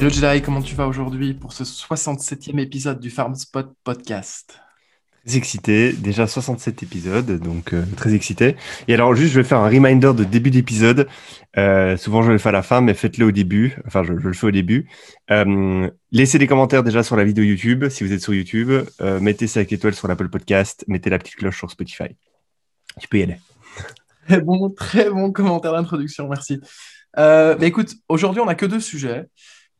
Hello 0.00 0.08
Jedi, 0.08 0.40
comment 0.40 0.62
tu 0.62 0.74
vas 0.74 0.86
aujourd'hui 0.86 1.34
pour 1.34 1.52
ce 1.52 1.62
67e 1.62 2.58
épisode 2.58 3.00
du 3.00 3.10
FarmSpot 3.10 3.66
podcast? 3.84 4.58
Très 5.26 5.36
excité, 5.36 5.92
déjà 5.92 6.26
67 6.26 6.82
épisodes, 6.82 7.38
donc 7.38 7.74
euh, 7.74 7.84
très 7.98 8.14
excité. 8.14 8.56
Et 8.88 8.94
alors 8.94 9.14
juste, 9.14 9.34
je 9.34 9.40
vais 9.40 9.46
faire 9.46 9.58
un 9.58 9.68
reminder 9.68 10.14
de 10.14 10.24
début 10.24 10.50
d'épisode. 10.50 11.06
Euh, 11.58 11.98
souvent, 11.98 12.22
je 12.22 12.32
le 12.32 12.38
fais 12.38 12.48
à 12.48 12.52
la 12.52 12.62
fin, 12.62 12.80
mais 12.80 12.94
faites-le 12.94 13.26
au 13.26 13.30
début. 13.30 13.76
Enfin, 13.86 14.02
je, 14.02 14.14
je 14.18 14.26
le 14.26 14.32
fais 14.32 14.46
au 14.46 14.50
début. 14.50 14.88
Euh, 15.30 15.90
laissez 16.12 16.38
des 16.38 16.46
commentaires 16.46 16.82
déjà 16.82 17.02
sur 17.02 17.16
la 17.16 17.24
vidéo 17.24 17.44
YouTube, 17.44 17.86
si 17.90 18.02
vous 18.02 18.14
êtes 18.14 18.22
sur 18.22 18.32
YouTube. 18.32 18.70
Mettez 19.20 19.48
5 19.48 19.70
étoiles 19.70 19.94
sur 19.94 20.08
l'Apple 20.08 20.30
Podcast. 20.30 20.82
Mettez 20.88 21.10
la 21.10 21.18
petite 21.18 21.36
cloche 21.36 21.58
sur 21.58 21.70
Spotify. 21.70 22.16
Tu 22.98 23.06
peux 23.06 23.18
y 23.18 23.24
aller. 23.24 23.36
Très 24.26 24.40
bon, 24.40 24.70
très 24.70 25.10
bon 25.10 25.30
commentaire 25.30 25.74
d'introduction, 25.74 26.26
merci. 26.26 26.58
Mais 27.18 27.66
écoute, 27.66 27.96
aujourd'hui, 28.08 28.40
on 28.40 28.46
n'a 28.46 28.54
que 28.54 28.64
deux 28.64 28.80
sujets. 28.80 29.26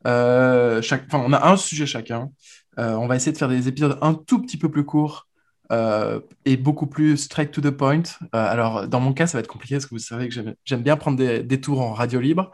Euh, 0.06 0.82
chaque... 0.82 1.04
Enfin, 1.06 1.22
on 1.26 1.32
a 1.32 1.48
un 1.48 1.56
sujet 1.56 1.86
chacun. 1.86 2.30
Euh, 2.78 2.94
on 2.94 3.06
va 3.06 3.16
essayer 3.16 3.32
de 3.32 3.38
faire 3.38 3.48
des 3.48 3.68
épisodes 3.68 3.98
un 4.00 4.14
tout 4.14 4.40
petit 4.40 4.56
peu 4.56 4.70
plus 4.70 4.84
courts 4.84 5.28
euh, 5.72 6.20
et 6.44 6.56
beaucoup 6.56 6.86
plus 6.86 7.16
straight 7.16 7.50
to 7.50 7.60
the 7.60 7.70
point. 7.70 8.02
Alors, 8.32 8.88
dans 8.88 9.00
mon 9.00 9.12
cas, 9.12 9.26
ça 9.26 9.38
va 9.38 9.40
être 9.40 9.48
compliqué 9.48 9.76
parce 9.76 9.86
que 9.86 9.94
vous 9.94 9.98
savez 9.98 10.28
que 10.28 10.34
j'aime- 10.34 10.82
bien 10.82 10.96
prendre 10.96 11.18
des, 11.18 11.60
tours 11.60 11.80
en 11.80 11.92
radio 11.92 12.20
libre. 12.20 12.50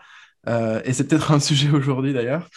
Et 0.47 0.93
c'est 0.93 1.07
peut-être 1.09 1.33
un 1.33 1.41
sujet 1.51 1.71
aujourd'hui 1.71 2.13
d'ailleurs. 2.13 2.49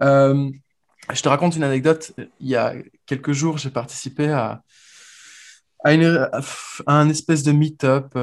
Je 0.00 1.22
te 1.22 1.28
raconte 1.28 1.56
une 1.56 1.64
anecdote. 1.64 2.12
Il 2.40 2.48
y 2.48 2.56
a 2.56 2.74
quelques 3.06 3.32
jours, 3.32 3.58
j'ai 3.58 3.70
participé 3.70 4.28
à, 4.28 4.62
une, 5.84 6.28
à 6.86 6.92
un 6.94 7.08
espèce 7.08 7.42
de 7.42 7.52
meet-up. 7.52 8.12
je 8.14 8.20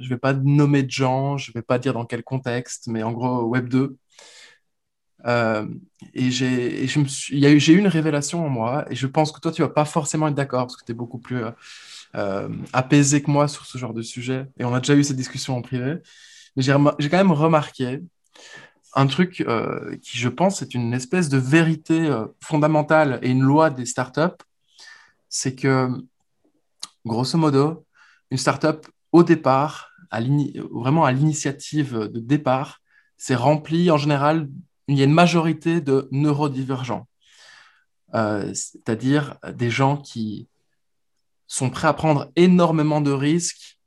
ne 0.00 0.08
vais 0.08 0.18
pas 0.18 0.32
nommer 0.32 0.82
de 0.82 0.90
gens, 0.90 1.38
je 1.38 1.50
ne 1.50 1.54
vais 1.54 1.62
pas 1.62 1.78
dire 1.78 1.92
dans 1.92 2.04
quel 2.06 2.22
contexte, 2.22 2.86
mais 2.88 3.02
en 3.02 3.12
gros, 3.12 3.42
Web 3.42 3.68
2. 3.68 3.96
Euh, 5.26 5.66
et 6.14 6.30
j'ai, 6.30 6.84
eu, 6.84 7.78
une 7.78 7.86
révélation 7.86 8.44
en 8.44 8.48
moi, 8.48 8.84
et 8.90 8.94
je 8.94 9.06
pense 9.06 9.32
que 9.32 9.40
toi, 9.40 9.52
tu 9.52 9.62
vas 9.62 9.68
pas 9.68 9.84
forcément 9.84 10.28
être 10.28 10.34
d'accord, 10.34 10.66
parce 10.66 10.76
que 10.76 10.84
tu 10.84 10.92
es 10.92 10.94
beaucoup 10.94 11.18
plus 11.18 11.44
euh, 11.44 11.50
euh, 12.16 12.48
apaisé 12.72 13.22
que 13.22 13.30
moi 13.30 13.48
sur 13.48 13.64
ce 13.66 13.78
genre 13.78 13.94
de 13.94 14.02
sujet, 14.02 14.46
et 14.58 14.64
on 14.64 14.74
a 14.74 14.80
déjà 14.80 14.94
eu 14.94 15.04
cette 15.04 15.16
discussion 15.16 15.56
en 15.56 15.62
privé. 15.62 15.96
Mais 16.56 16.62
j'ai, 16.62 16.72
quand 16.72 17.16
même 17.16 17.32
remarqué 17.32 18.00
un 18.94 19.06
truc 19.06 19.46
qui, 20.02 20.18
je 20.18 20.28
pense, 20.28 20.60
est 20.60 20.74
une 20.74 20.92
espèce 20.92 21.30
de 21.30 21.38
vérité 21.38 22.14
fondamentale 22.40 23.18
et 23.22 23.30
une 23.30 23.40
loi 23.40 23.70
des 23.70 23.86
startups, 23.86 24.36
c'est 25.30 25.54
que, 25.54 25.88
grosso 27.06 27.38
modo, 27.38 27.86
une 28.30 28.36
startup, 28.36 28.86
au 29.12 29.22
départ, 29.22 29.92
à 30.10 30.20
vraiment 30.70 31.06
à 31.06 31.12
l'initiative 31.12 31.96
de 31.96 32.20
départ, 32.20 32.82
c'est 33.16 33.34
rempli 33.34 33.90
en 33.90 33.96
général, 33.96 34.48
il 34.88 34.98
y 34.98 35.02
a 35.02 35.04
une 35.04 35.12
majorité 35.12 35.80
de 35.80 36.08
neurodivergents, 36.10 37.06
Euh, 38.14 38.52
c'est-à-dire 38.52 39.38
des 39.54 39.70
gens 39.70 39.96
qui 39.96 40.46
sont 41.46 41.70
prêts 41.70 41.88
à 41.88 41.94
prendre 41.94 42.30
énormément 42.36 43.00
de 43.00 43.10
risques 43.10 43.78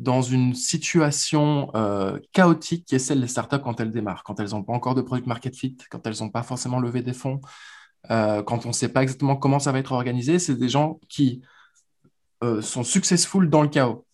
dans 0.00 0.20
une 0.20 0.54
situation 0.54 1.70
euh, 1.76 2.18
chaotique 2.32 2.84
qui 2.84 2.96
est 2.96 2.98
celle 2.98 3.20
des 3.20 3.28
startups 3.28 3.60
quand 3.62 3.78
elles 3.78 3.92
démarrent, 3.92 4.24
quand 4.24 4.40
elles 4.40 4.50
n'ont 4.50 4.64
pas 4.64 4.72
encore 4.72 4.96
de 4.96 5.02
product 5.02 5.28
market 5.28 5.54
fit, 5.54 5.76
quand 5.90 6.04
elles 6.06 6.16
n'ont 6.20 6.30
pas 6.30 6.42
forcément 6.42 6.80
levé 6.80 7.02
des 7.02 7.12
fonds, 7.12 7.40
euh, 8.10 8.42
quand 8.42 8.66
on 8.66 8.70
ne 8.70 8.74
sait 8.74 8.88
pas 8.88 9.02
exactement 9.02 9.36
comment 9.36 9.60
ça 9.60 9.70
va 9.70 9.78
être 9.78 9.92
organisé. 9.92 10.40
C'est 10.40 10.56
des 10.56 10.68
gens 10.68 10.98
qui 11.08 11.42
sont 12.62 12.82
successful 12.82 13.48
dans 13.48 13.62
le 13.62 13.68
chaos 13.68 14.04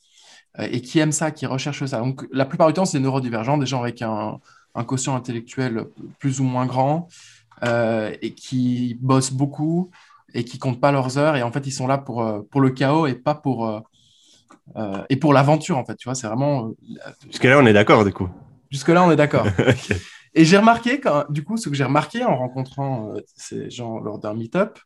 et 0.59 0.83
qui 0.83 0.99
aiment 0.99 1.13
ça, 1.13 1.31
qui 1.31 1.47
recherchent 1.47 1.87
ça. 1.87 2.01
Donc, 2.01 2.27
la 2.31 2.45
plupart 2.45 2.67
du 2.67 2.75
temps, 2.75 2.85
c'est 2.85 2.99
des 2.99 3.05
neurodivergents, 3.05 3.57
des 3.57 3.65
gens 3.65 3.81
avec 3.81 4.03
un, 4.03 4.39
un 4.79 4.85
quotient 4.85 5.17
intellectuel 5.17 5.87
plus 6.19 6.41
ou 6.41 6.45
moins 6.45 6.67
grand 6.67 7.09
euh, 7.65 8.15
et 8.23 8.35
qui 8.35 8.97
bossent 9.01 9.33
beaucoup 9.33 9.91
et 10.35 10.45
qui 10.45 10.59
comptent 10.59 10.81
pas 10.81 10.93
leurs 10.93 11.19
heures. 11.19 11.37
Et 11.37 11.43
en 11.43 11.53
fait, 11.53 11.67
ils 11.67 11.73
sont 11.73 11.87
là 11.87 11.99
pour, 11.99 12.23
euh, 12.23 12.41
pour 12.51 12.61
le 12.61 12.71
chaos 12.71 13.07
et 13.07 13.15
pas 13.15 13.35
pour, 13.35 13.67
euh, 13.67 15.03
et 15.09 15.17
pour 15.17 15.33
l'aventure, 15.33 15.79
en 15.79 15.85
fait. 15.85 15.97
Tu 15.97 16.09
vois, 16.09 16.15
c'est 16.15 16.27
vraiment. 16.27 16.73
Jusque-là, 17.31 17.59
on 17.59 17.67
est 17.67 17.73
d'accord, 17.73 18.05
du 18.05 18.13
coup. 18.13 18.29
Jusque-là, 18.71 19.03
on 19.03 19.11
est 19.11 19.17
d'accord. 19.17 19.47
Et 20.35 20.45
j'ai 20.45 20.57
remarqué, 20.57 21.01
quand, 21.01 21.25
du 21.31 21.43
coup, 21.43 21.57
ce 21.57 21.69
que 21.69 21.75
j'ai 21.75 21.85
remarqué 21.85 22.25
en 22.25 22.37
rencontrant 22.37 23.15
euh, 23.15 23.21
ces 23.35 23.71
gens 23.71 23.99
lors 23.99 24.19
d'un 24.19 24.35
meet-up, 24.35 24.79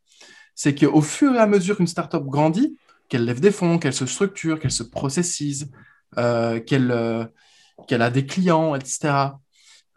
c'est 0.55 0.75
qu'au 0.75 1.01
fur 1.01 1.35
et 1.35 1.39
à 1.39 1.47
mesure 1.47 1.77
qu'une 1.77 1.87
startup 1.87 2.25
grandit, 2.25 2.77
qu'elle 3.09 3.25
lève 3.25 3.41
des 3.41 3.51
fonds, 3.51 3.79
qu'elle 3.79 3.93
se 3.93 4.07
structure, 4.07 4.61
qu'elle 4.61 4.71
se 4.71 4.83
processise, 4.83 5.71
euh, 6.19 6.61
qu'elle 6.61 6.91
euh, 6.91 7.25
qu'elle 7.89 8.03
a 8.03 8.11
des 8.11 8.27
clients, 8.27 8.75
etc. 8.75 9.15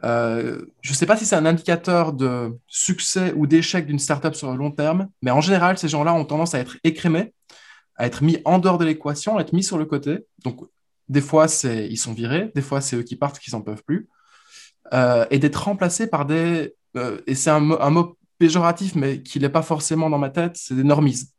Euh, 0.03 0.65
je 0.81 0.91
ne 0.91 0.95
sais 0.95 1.05
pas 1.05 1.15
si 1.15 1.25
c'est 1.25 1.35
un 1.35 1.45
indicateur 1.45 2.13
de 2.13 2.57
succès 2.67 3.33
ou 3.35 3.47
d'échec 3.47 3.87
d'une 3.87 3.99
startup 3.99 4.35
sur 4.35 4.51
le 4.51 4.57
long 4.57 4.71
terme, 4.71 5.07
mais 5.21 5.31
en 5.31 5.41
général, 5.41 5.77
ces 5.77 5.87
gens-là 5.87 6.13
ont 6.13 6.25
tendance 6.25 6.53
à 6.53 6.59
être 6.59 6.77
écrémés, 6.83 7.33
à 7.95 8.05
être 8.05 8.23
mis 8.23 8.39
en 8.45 8.59
dehors 8.59 8.77
de 8.77 8.85
l'équation, 8.85 9.37
à 9.37 9.41
être 9.41 9.53
mis 9.53 9.63
sur 9.63 9.77
le 9.77 9.85
côté. 9.85 10.25
Donc, 10.43 10.59
des 11.07 11.21
fois, 11.21 11.47
ils 11.63 11.97
sont 11.97 12.13
virés, 12.13 12.51
des 12.55 12.61
fois, 12.61 12.81
c'est 12.81 12.97
eux 12.97 13.03
qui 13.03 13.15
partent, 13.15 13.39
qu'ils 13.39 13.53
n'en 13.53 13.61
peuvent 13.61 13.83
plus 13.83 14.09
euh, 14.93 15.25
et 15.31 15.39
d'être 15.39 15.63
remplacé 15.63 16.07
par 16.07 16.25
des... 16.25 16.75
euh, 16.97 17.21
et 17.25 17.35
c'est 17.35 17.49
un, 17.49 17.71
un 17.71 17.89
mot 17.89 18.17
péjoratif, 18.37 18.95
mais 18.95 19.21
qui 19.23 19.39
n'est 19.39 19.49
pas 19.49 19.61
forcément 19.61 20.09
dans 20.09 20.17
ma 20.17 20.29
tête, 20.29 20.57
c'est 20.57 20.75
des 20.75 20.83
normies. 20.83 21.29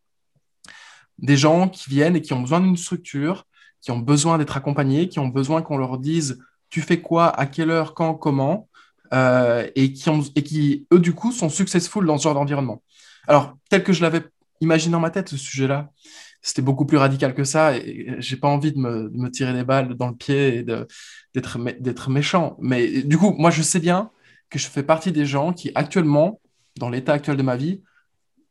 Des 1.19 1.37
gens 1.37 1.69
qui 1.69 1.91
viennent 1.91 2.17
et 2.17 2.23
qui 2.23 2.33
ont 2.33 2.41
besoin 2.41 2.61
d'une 2.61 2.77
structure, 2.77 3.45
qui 3.81 3.91
ont 3.91 3.99
besoin 3.99 4.39
d'être 4.39 4.57
accompagnés, 4.57 5.09
qui 5.09 5.19
ont 5.19 5.29
besoin 5.29 5.63
qu'on 5.63 5.79
leur 5.79 5.99
dise 5.99 6.43
tu 6.71 6.81
fais 6.83 7.01
quoi, 7.01 7.29
à 7.29 7.47
quelle 7.47 7.71
heure, 7.71 7.95
quand, 7.95 8.15
comment, 8.15 8.69
euh, 9.15 9.69
et, 9.75 9.93
qui 9.93 10.09
ont, 10.11 10.23
eux, 10.93 10.99
du 10.99 11.15
coup, 11.15 11.33
sont 11.33 11.49
successful 11.49 12.07
dans 12.07 12.19
ce 12.19 12.25
genre 12.25 12.35
d'environnement. 12.35 12.83
Alors, 13.29 13.57
tel 13.71 13.83
que 13.83 13.93
je 13.93 14.03
l'avais 14.03 14.25
imaginé 14.61 14.93
dans 14.93 15.01
ma 15.01 15.11
tête, 15.11 15.29
ce 15.29 15.37
sujet-là, 15.37 15.91
c'était 16.43 16.63
beaucoup 16.63 16.87
plus 16.87 16.97
radical 16.97 17.35
que 17.35 17.45
ça, 17.45 17.77
et 17.77 18.17
j'ai 18.19 18.37
pas 18.37 18.49
envie 18.49 18.73
de 18.73 18.79
me, 18.79 19.31
tirer 19.31 19.53
des 19.53 19.65
balles 19.65 19.95
dans 19.95 20.09
le 20.09 20.15
pied 20.15 20.59
et 20.59 20.63
d'être 20.63 21.59
mé- 21.59 21.81
d'être 21.81 22.11
méchant. 22.11 22.57
Mais 22.61 23.03
du 23.03 23.19
coup, 23.19 23.33
moi, 23.37 23.51
je 23.51 23.63
sais 23.63 23.81
bien 23.81 24.11
que 24.49 24.59
je 24.59 24.69
fais 24.69 24.83
partie 24.85 25.13
des 25.13 25.27
gens 25.27 25.53
qui, 25.53 25.73
actuellement, 25.75 26.41
dans 26.79 26.89
l'état 26.89 27.15
actuel 27.15 27.37
de 27.37 27.43
ma 27.43 27.57
vie, 27.57 27.83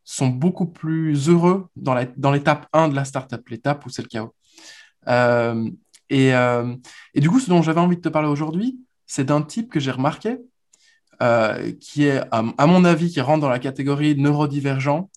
sont 0.03 0.27
beaucoup 0.27 0.67
plus 0.67 1.29
heureux 1.29 1.67
dans 1.75 1.93
la- 1.93 2.05
dans 2.17 2.31
l'étape 2.31 2.67
1 2.73 2.89
de 2.89 2.95
la 2.95 3.05
startup, 3.05 3.47
l'étape 3.49 3.85
où 3.85 3.89
c'est 3.89 4.03
le 4.03 4.07
chaos. 4.07 4.35
Euh, 5.07 5.69
et, 6.09 6.33
euh, 6.33 6.75
et 7.13 7.19
du 7.19 7.29
coup, 7.29 7.39
ce 7.39 7.49
dont 7.49 7.61
j'avais 7.61 7.81
envie 7.81 7.97
de 7.97 8.01
te 8.01 8.09
parler 8.09 8.27
aujourd'hui, 8.27 8.79
c'est 9.07 9.25
d'un 9.25 9.41
type 9.41 9.71
que 9.71 9.79
j'ai 9.79 9.91
remarqué, 9.91 10.37
euh, 11.21 11.71
qui 11.79 12.05
est, 12.05 12.21
à, 12.31 12.67
mon 12.67 12.85
avis, 12.85 13.11
qui 13.11 13.21
rentre 13.21 13.41
dans 13.41 13.49
la 13.49 13.59
catégorie 13.59 14.15
neurodivergent 14.15 15.09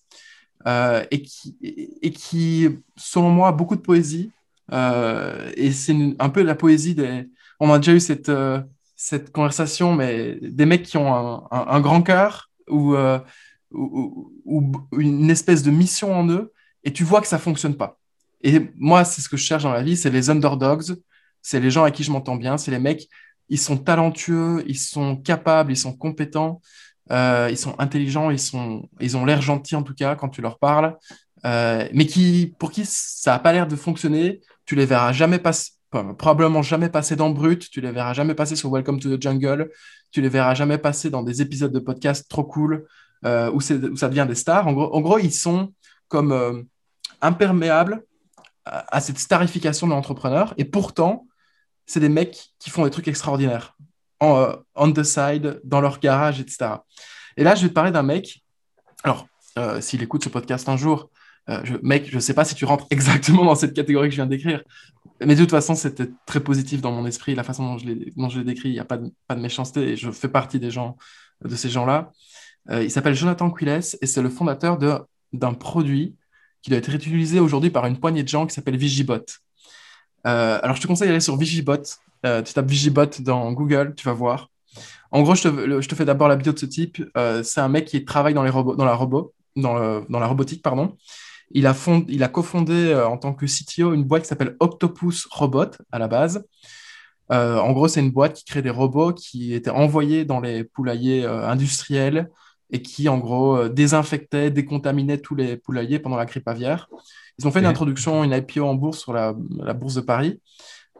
euh, 0.66 1.04
et, 1.10 1.22
qui, 1.22 1.56
et, 1.62 2.10
qui, 2.10 2.68
selon 2.96 3.30
moi, 3.30 3.48
a 3.48 3.52
beaucoup 3.52 3.76
de 3.76 3.80
poésie. 3.80 4.30
Et 4.70 5.72
c'est 5.72 5.96
un 6.18 6.28
peu 6.28 6.42
la 6.42 6.54
poésie 6.54 6.94
des. 6.94 7.28
On 7.60 7.72
a 7.72 7.78
déjà 7.78 7.94
eu 7.94 8.00
cette, 8.00 8.30
cette 8.96 9.32
conversation, 9.32 9.94
mais 9.94 10.38
des 10.40 10.66
mecs 10.66 10.82
qui 10.82 10.98
ont 10.98 11.50
un, 11.50 11.80
grand 11.80 12.02
cœur 12.02 12.50
ou, 12.68 12.94
une 13.72 15.30
espèce 15.30 15.62
de 15.62 15.70
mission 15.70 16.14
en 16.14 16.28
eux, 16.28 16.52
et 16.84 16.92
tu 16.92 17.02
vois 17.02 17.20
que 17.20 17.26
ça 17.26 17.38
fonctionne 17.38 17.76
pas. 17.76 17.97
Et 18.42 18.70
moi, 18.76 19.04
c'est 19.04 19.20
ce 19.20 19.28
que 19.28 19.36
je 19.36 19.44
cherche 19.44 19.64
dans 19.64 19.72
la 19.72 19.82
vie, 19.82 19.96
c'est 19.96 20.10
les 20.10 20.30
underdogs, 20.30 20.96
c'est 21.42 21.60
les 21.60 21.70
gens 21.70 21.84
à 21.84 21.90
qui 21.90 22.04
je 22.04 22.12
m'entends 22.12 22.36
bien, 22.36 22.56
c'est 22.56 22.70
les 22.70 22.78
mecs, 22.78 23.08
ils 23.48 23.58
sont 23.58 23.76
talentueux, 23.76 24.62
ils 24.66 24.78
sont 24.78 25.16
capables, 25.16 25.72
ils 25.72 25.76
sont 25.76 25.96
compétents, 25.96 26.60
euh, 27.10 27.48
ils 27.50 27.56
sont 27.56 27.74
intelligents, 27.78 28.30
ils 28.30 28.38
sont, 28.38 28.88
ils 29.00 29.16
ont 29.16 29.24
l'air 29.24 29.40
gentils 29.40 29.76
en 29.76 29.82
tout 29.82 29.94
cas 29.94 30.14
quand 30.14 30.28
tu 30.28 30.42
leur 30.42 30.58
parles, 30.58 30.96
euh, 31.44 31.88
mais 31.92 32.06
qui, 32.06 32.54
pour 32.58 32.70
qui 32.70 32.84
ça 32.84 33.32
n'a 33.32 33.38
pas 33.38 33.52
l'air 33.52 33.66
de 33.66 33.76
fonctionner, 33.76 34.40
tu 34.66 34.76
les 34.76 34.86
verras 34.86 35.12
jamais 35.12 35.38
passer, 35.38 35.72
probablement 35.90 36.62
jamais 36.62 36.90
passer 36.90 37.16
dans 37.16 37.30
Brut, 37.30 37.70
tu 37.70 37.80
les 37.80 37.90
verras 37.90 38.12
jamais 38.12 38.34
passer 38.34 38.54
sur 38.54 38.70
Welcome 38.70 39.00
to 39.00 39.16
the 39.16 39.20
Jungle, 39.20 39.70
tu 40.12 40.20
les 40.20 40.28
verras 40.28 40.54
jamais 40.54 40.78
passer 40.78 41.10
dans 41.10 41.22
des 41.22 41.40
épisodes 41.42 41.72
de 41.72 41.78
podcast 41.78 42.26
trop 42.28 42.44
cool 42.44 42.86
euh, 43.24 43.50
où, 43.52 43.60
ça 43.60 43.76
devient 43.76 44.26
des 44.28 44.34
stars. 44.34 44.68
En 44.68 44.72
gros, 44.72 45.18
ils 45.18 45.32
sont 45.32 45.72
comme 46.08 46.66
imperméables 47.20 48.02
à, 48.68 49.00
cette 49.00 49.18
starification 49.18 49.86
de 49.86 49.92
l'entrepreneur, 49.92 50.54
et 50.56 50.64
pourtant, 50.64 51.26
c'est 51.86 52.00
des 52.00 52.08
mecs 52.08 52.50
qui 52.58 52.70
font 52.70 52.84
des 52.84 52.90
trucs 52.90 53.08
extraordinaires, 53.08 53.76
euh, 54.22 54.56
on 54.74 54.92
the 54.92 55.02
side, 55.02 55.60
dans 55.64 55.80
leur 55.80 56.00
garage, 56.00 56.40
etc. 56.40 56.70
Et 57.36 57.44
là, 57.44 57.54
je 57.54 57.62
vais 57.62 57.68
te 57.68 57.74
parler 57.74 57.92
d'un 57.92 58.02
mec. 58.02 58.42
Alors, 59.04 59.26
euh, 59.58 59.80
s'il 59.80 60.02
écoute 60.02 60.24
ce 60.24 60.28
podcast 60.28 60.68
un 60.68 60.76
jour, 60.76 61.10
euh, 61.48 61.60
je, 61.64 61.74
mec, 61.82 62.08
je 62.10 62.16
ne 62.16 62.20
sais 62.20 62.34
pas 62.34 62.44
si 62.44 62.54
tu 62.54 62.64
rentres 62.64 62.86
exactement 62.90 63.44
dans 63.44 63.54
cette 63.54 63.74
catégorie 63.74 64.08
que 64.08 64.12
je 64.12 64.16
viens 64.16 64.26
d'écrire, 64.26 64.62
mais 65.24 65.34
de 65.34 65.40
toute 65.40 65.50
façon, 65.50 65.74
c'était 65.74 66.10
très 66.26 66.40
positif 66.40 66.80
dans 66.80 66.92
mon 66.92 67.06
esprit, 67.06 67.34
la 67.34 67.44
façon 67.44 67.64
dont 67.64 67.78
je 67.78 68.38
l'ai 68.38 68.44
décrit, 68.44 68.68
il 68.68 68.72
n'y 68.72 68.80
a 68.80 68.84
pas 68.84 68.98
de, 68.98 69.40
méchanceté, 69.40 69.90
et 69.90 69.96
je 69.96 70.10
fais 70.10 70.28
partie 70.28 70.60
des 70.60 70.70
gens, 70.70 70.96
de 71.44 71.54
ces 71.56 71.70
gens-là. 71.70 72.12
Il 72.70 72.90
s'appelle 72.90 73.14
Jonathan 73.14 73.50
Quiles, 73.50 73.80
et 74.02 74.06
c'est 74.06 74.20
le 74.20 74.28
fondateur 74.28 74.78
d'un 75.32 75.54
produit 75.54 76.17
qui 76.62 76.70
doit 76.70 76.78
être 76.78 76.92
utilisé 76.92 77.40
aujourd'hui 77.40 77.70
par 77.70 77.86
une 77.86 77.98
poignée 77.98 78.22
de 78.22 78.28
gens 78.28 78.46
qui 78.46 78.54
s'appelle 78.54 78.76
Vigibot. 78.76 79.24
Euh, 80.26 80.58
alors, 80.62 80.76
je 80.76 80.82
te 80.82 80.86
conseille 80.86 81.08
d'aller 81.08 81.20
sur 81.20 81.36
Vigibot. 81.36 81.82
Euh, 82.26 82.42
tu 82.42 82.52
tapes 82.52 82.68
Vigibot 82.68 83.06
dans 83.20 83.52
Google, 83.52 83.94
tu 83.96 84.04
vas 84.04 84.12
voir. 84.12 84.50
En 85.10 85.22
gros, 85.22 85.34
je 85.34 85.42
te, 85.80 85.94
fais 85.94 86.04
d'abord 86.04 86.28
la 86.28 86.36
bio 86.36 86.52
de 86.52 86.58
ce 86.58 86.66
type. 86.66 87.02
Euh, 87.16 87.42
c'est 87.42 87.60
un 87.60 87.68
mec 87.68 87.86
qui 87.86 88.04
travaille 88.04 88.34
dans, 88.34 88.42
les 88.42 88.50
robots, 88.50 88.74
dans, 88.74 88.84
la, 88.84 90.26
robotique. 90.26 90.62
pardon. 90.62 90.96
Il 91.50 91.66
a, 91.66 91.74
il 92.08 92.22
a 92.22 92.28
cofondé 92.28 92.94
en 92.94 93.16
tant 93.16 93.32
que 93.32 93.46
CTO 93.46 93.94
une 93.94 94.04
boîte 94.04 94.22
qui 94.22 94.28
s'appelle 94.28 94.56
Octopus 94.60 95.26
Robot 95.30 95.70
à 95.90 95.98
la 95.98 96.08
base. 96.08 96.44
En 97.30 97.72
gros, 97.72 97.88
c'est 97.88 98.00
une 98.00 98.10
boîte 98.10 98.34
qui 98.34 98.44
crée 98.44 98.60
des 98.60 98.70
robots 98.70 99.14
qui 99.14 99.54
étaient 99.54 99.70
envoyés 99.70 100.26
dans 100.26 100.40
les 100.40 100.64
poulaillers 100.64 101.24
industriels 101.24 102.28
et 102.70 102.82
qui, 102.82 103.08
en 103.08 103.18
gros, 103.18 103.68
désinfectaient, 103.68 104.50
décontaminaient 104.50 105.18
tous 105.18 105.34
les 105.34 105.56
poulaillers 105.56 105.98
pendant 105.98 106.16
la 106.16 106.26
grippe 106.26 106.48
aviaire. 106.48 106.88
Ils 107.38 107.46
ont 107.46 107.50
fait 107.50 107.60
une 107.60 107.66
introduction, 107.66 108.24
une 108.24 108.32
IPO 108.32 108.62
en 108.62 108.74
bourse 108.74 108.98
sur 108.98 109.12
la, 109.12 109.34
la 109.58 109.72
bourse 109.72 109.94
de 109.94 110.00
Paris. 110.00 110.40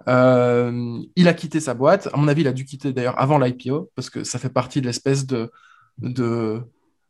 Euh, 0.06 1.02
il 1.16 1.28
a 1.28 1.34
quitté 1.34 1.60
sa 1.60 1.74
boîte. 1.74 2.08
À 2.12 2.16
mon 2.16 2.28
avis, 2.28 2.42
il 2.42 2.48
a 2.48 2.52
dû 2.52 2.64
quitter 2.64 2.92
d'ailleurs 2.92 3.20
avant 3.20 3.38
l'IPO 3.38 3.90
parce 3.94 4.10
que 4.10 4.24
ça 4.24 4.38
fait 4.38 4.48
partie 4.48 4.80
de 4.80 4.86
l'espèce 4.86 5.26
de. 5.26 5.50
de... 5.98 6.62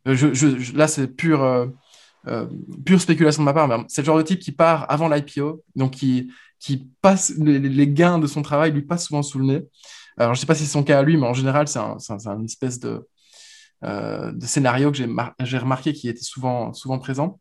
Je, 0.05 0.75
là, 0.75 0.87
c'est 0.87 1.07
pure, 1.07 1.43
euh, 1.43 1.67
euh, 2.27 2.47
pure 2.85 2.99
spéculation 2.99 3.43
de 3.43 3.45
ma 3.45 3.53
part, 3.53 3.67
mais 3.67 3.75
c'est 3.87 4.01
le 4.01 4.05
genre 4.05 4.17
de 4.17 4.23
type 4.23 4.39
qui 4.39 4.51
part 4.51 4.85
avant 4.89 5.07
l'IPO, 5.07 5.63
donc 5.75 5.91
qui, 5.91 6.31
qui 6.59 6.89
passe 7.01 7.33
les, 7.37 7.87
gains 7.87 8.17
de 8.17 8.25
son 8.25 8.41
travail 8.41 8.71
lui 8.71 8.81
passent 8.81 9.05
souvent 9.05 9.21
sous 9.21 9.39
le 9.39 9.45
nez. 9.45 9.65
Alors, 10.17 10.33
je 10.33 10.39
ne 10.39 10.41
sais 10.41 10.47
pas 10.47 10.55
si 10.55 10.65
c'est 10.65 10.71
son 10.71 10.83
cas 10.83 10.99
à 10.99 11.03
lui, 11.03 11.15
mais 11.15 11.27
en 11.27 11.33
général, 11.33 11.67
c'est 11.67 11.79
un, 11.79 11.97
un, 12.25 12.43
espèce 12.43 12.79
de, 12.79 13.07
de 13.81 14.45
scénario 14.45 14.91
que 14.91 14.97
j'ai 14.97 15.57
remarqué 15.57 15.93
qui 15.93 16.09
était 16.09 16.21
souvent, 16.21 16.73
souvent 16.73 16.99
présent. 16.99 17.39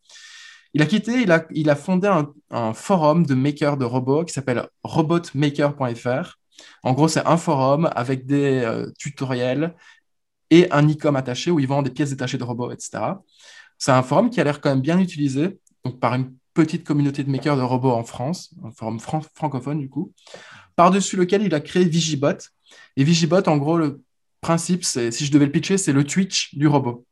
Il 0.75 0.83
a 0.83 0.87
quitté, 0.87 1.23
il 1.23 1.33
a, 1.33 1.47
il 1.53 1.71
a 1.71 1.77
fondé 1.77 2.09
un, 2.51 2.75
forum 2.75 3.25
de 3.25 3.35
makers 3.35 3.77
de 3.77 3.85
robots 3.85 4.25
qui 4.25 4.33
s'appelle 4.33 4.69
robotmaker.fr. 4.83 6.39
En 6.83 6.93
gros, 6.93 7.09
c'est 7.09 7.27
un 7.27 7.37
forum 7.37 7.91
avec 7.95 8.27
des 8.27 8.63
euh, 8.65 8.91
tutoriels 8.99 9.75
et 10.51 10.71
un 10.73 10.87
e-com 10.89 11.17
attaché 11.17 11.51
où 11.51 11.59
ils 11.59 11.67
vendent 11.67 11.87
des 11.87 11.91
pièces 11.91 12.11
détachées 12.11 12.39
de 12.39 12.45
robots, 12.45 12.71
etc. 12.71 12.99
C'est 13.79 13.93
un 13.93 14.03
forum 14.03 14.31
qui 14.31 14.41
a 14.41 14.45
l'air 14.45 14.61
quand 14.61 14.71
même 14.71 14.81
bien 14.81 14.99
utilisé 14.99 15.59
donc 15.85 16.01
par 16.01 16.15
une 16.15 16.35
petite 16.53 16.85
communauté 16.85 17.23
de 17.23 17.31
makers 17.31 17.57
de 17.57 17.63
robots 17.63 17.93
en 17.93 18.05
France, 18.05 18.53
un 18.65 18.73
forum 18.73 18.99
francophone 19.01 19.79
du 19.79 19.89
coup, 19.89 20.13
par-dessus 20.77 21.17
lequel 21.17 21.43
il 21.43 21.55
a 21.55 21.61
créé 21.61 21.85
Vigibot. 21.85 22.39
Et 22.97 23.05
Vigibot, 23.05 23.49
en 23.49 23.57
gros, 23.57 23.79
le 23.79 24.03
principe, 24.41 24.85
c'est, 24.85 25.11
si 25.11 25.25
je 25.27 25.33
devais 25.33 25.47
le 25.47 25.53
pitcher, 25.53 25.79
c'est 25.79 25.93
le 25.93 26.05
Twitch 26.05 26.55
du 26.55 26.67
robot. 26.67 27.05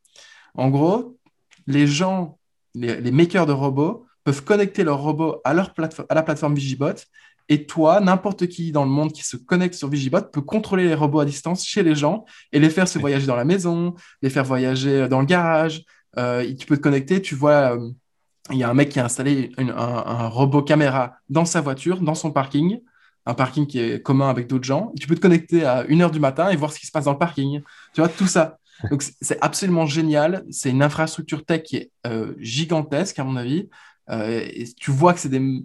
En 0.55 0.71
gros, 0.71 1.19
les 1.67 1.87
gens 1.87 2.39
les, 2.77 3.11
makers 3.11 3.47
de 3.47 3.53
robots 3.53 4.07
peuvent 4.25 4.45
connecter 4.45 4.85
leurs 4.85 5.01
robots 5.01 5.41
à, 5.45 5.55
leur 5.55 5.73
à 6.09 6.15
la 6.15 6.23
plateforme 6.23 6.55
Vigibot. 6.55 6.95
Et 7.49 7.65
toi, 7.67 8.01
n'importe 8.01 8.49
qui 8.49 8.73
dans 8.73 8.85
le 8.85 8.91
monde 8.91 9.13
qui 9.13 9.23
se 9.23 9.37
connecte 9.37 9.75
sur 9.75 9.89
Vigibot 9.89 10.23
peut 10.23 10.41
contrôler 10.41 10.85
les 10.85 10.95
robots 10.95 11.21
à 11.21 11.25
distance 11.25 11.65
chez 11.65 11.83
les 11.83 11.95
gens 11.95 12.25
et 12.53 12.59
les 12.59 12.71
faire 12.71 12.89
se 12.89 12.99
voyager 12.99 13.27
dans 13.27 13.37
la 13.37 13.45
maison, 13.45 13.95
les 14.21 14.31
faire 14.31 14.45
voyager 14.45 15.09
dans 15.09 15.21
le 15.21 15.27
garage. 15.27 15.85
Euh, 16.19 16.53
tu 16.59 16.67
peux 16.67 16.77
te 16.77 16.83
connecter, 16.83 17.23
tu 17.23 17.35
vois, 17.35 17.77
euh, 17.77 17.91
il 18.51 18.59
y 18.59 18.65
a 18.65 18.71
un 18.71 18.75
mec 18.75 18.89
qui 18.89 19.01
a 19.01 19.05
installé 19.05 19.53
un, 19.59 20.29
robot 20.29 20.63
caméra 20.63 21.17
dans 21.29 21.45
sa 21.45 21.61
voiture, 21.61 22.01
dans 22.01 22.15
son 22.15 22.33
parking, 22.33 22.81
un 23.27 23.35
parking 23.35 23.67
qui 23.67 23.81
est 23.81 24.01
commun 24.03 24.31
avec 24.31 24.47
d'autres 24.47 24.65
gens. 24.65 24.93
Tu 24.99 25.07
peux 25.07 25.17
te 25.17 25.21
connecter 25.21 25.65
à 25.65 25.85
1h 25.85 26.13
du 26.13 26.21
matin 26.21 26.49
et 26.51 26.57
voir 26.57 26.73
ce 26.73 26.79
qui 26.79 26.87
se 26.87 26.93
passe 26.93 27.05
dans 27.05 27.13
le 27.13 27.19
parking. 27.19 27.61
Tu 27.93 28.01
vois, 28.01 28.09
tout 28.09 28.29
ça. 28.29 28.59
Donc 28.91 29.03
c'est 29.21 29.39
absolument 29.41 29.87
génial. 29.87 30.45
C'est 30.51 30.71
une 30.71 30.83
infrastructure 30.83 31.45
tech 31.45 31.63
qui 31.63 31.77
est 31.77 31.91
euh, 32.07 32.35
gigantesque 32.39 33.19
à 33.19 33.25
mon 33.25 33.37
avis. 33.37 33.69
Euh, 34.11 34.47
et 34.47 34.67
tu 34.79 34.93
vois 34.93 35.13
que 35.13 35.19
c'est 35.21 35.29
des, 35.29 35.65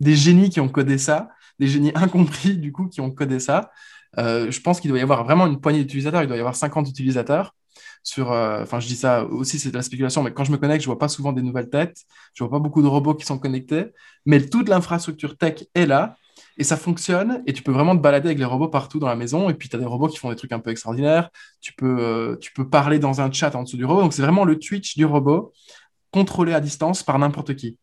des, 0.00 0.14
génies 0.14 0.50
qui 0.50 0.60
ont 0.60 0.68
codé 0.68 0.96
ça, 0.96 1.30
des 1.58 1.66
génies 1.66 1.90
incompris 1.96 2.56
du 2.56 2.70
coup 2.70 2.86
qui 2.86 3.00
ont 3.00 3.10
codé 3.10 3.40
ça. 3.40 3.72
Euh, 4.18 4.50
je 4.50 4.60
pense 4.60 4.80
qu'il 4.80 4.90
doit 4.90 5.00
y 5.00 5.02
avoir 5.02 5.24
vraiment 5.24 5.46
une 5.46 5.60
poignée 5.60 5.80
d'utilisateurs. 5.80 6.22
Il 6.22 6.28
doit 6.28 6.36
y 6.36 6.40
avoir 6.40 6.54
50 6.54 6.88
utilisateurs. 6.88 7.54
Sur, 8.02 8.30
enfin, 8.30 8.80
je 8.80 8.86
dis 8.86 8.96
ça 8.96 9.24
aussi, 9.24 9.58
c'est 9.58 9.70
de 9.70 9.76
la 9.76 9.82
spéculation, 9.82 10.22
mais 10.22 10.32
quand 10.32 10.44
je 10.44 10.52
me 10.52 10.56
connecte, 10.56 10.80
je 10.80 10.86
vois 10.86 10.98
pas 10.98 11.08
souvent 11.08 11.32
des 11.32 11.42
nouvelles 11.42 11.68
têtes. 11.68 11.98
Je 12.32 12.42
vois 12.42 12.50
pas 12.50 12.58
beaucoup 12.58 12.80
de 12.80 12.86
robots 12.86 13.14
qui 13.14 13.26
sont 13.26 13.38
connectés. 13.38 13.86
Mais 14.24 14.40
toute 14.40 14.68
l'infrastructure 14.68 15.36
tech 15.36 15.64
est 15.74 15.86
là 15.86 16.16
et 16.60 16.62
ça 16.62 16.76
fonctionne, 16.76 17.42
et 17.46 17.54
tu 17.54 17.62
peux 17.62 17.72
vraiment 17.72 17.96
te 17.96 18.02
balader 18.02 18.28
avec 18.28 18.38
les 18.38 18.44
robots 18.44 18.68
partout 18.68 18.98
dans 18.98 19.08
la 19.08 19.16
maison, 19.16 19.48
et 19.48 19.54
puis 19.54 19.70
tu 19.70 19.76
as 19.76 19.78
des 19.78 19.86
robots 19.86 20.08
qui 20.08 20.18
font 20.18 20.28
des 20.28 20.36
trucs 20.36 20.52
un 20.52 20.58
peu 20.58 20.68
extraordinaires, 20.68 21.30
tu 21.62 21.72
peux, 21.72 21.96
euh, 21.98 22.36
tu 22.36 22.52
peux 22.52 22.68
parler 22.68 22.98
dans 22.98 23.22
un 23.22 23.32
chat 23.32 23.54
en 23.54 23.62
dessous 23.62 23.78
du 23.78 23.86
robot, 23.86 24.02
donc 24.02 24.12
c'est 24.12 24.20
vraiment 24.20 24.44
le 24.44 24.58
Twitch 24.58 24.94
du 24.94 25.06
robot, 25.06 25.54
contrôlé 26.10 26.52
à 26.52 26.60
distance 26.60 27.02
par 27.02 27.18
n'importe 27.18 27.56
qui. 27.56 27.78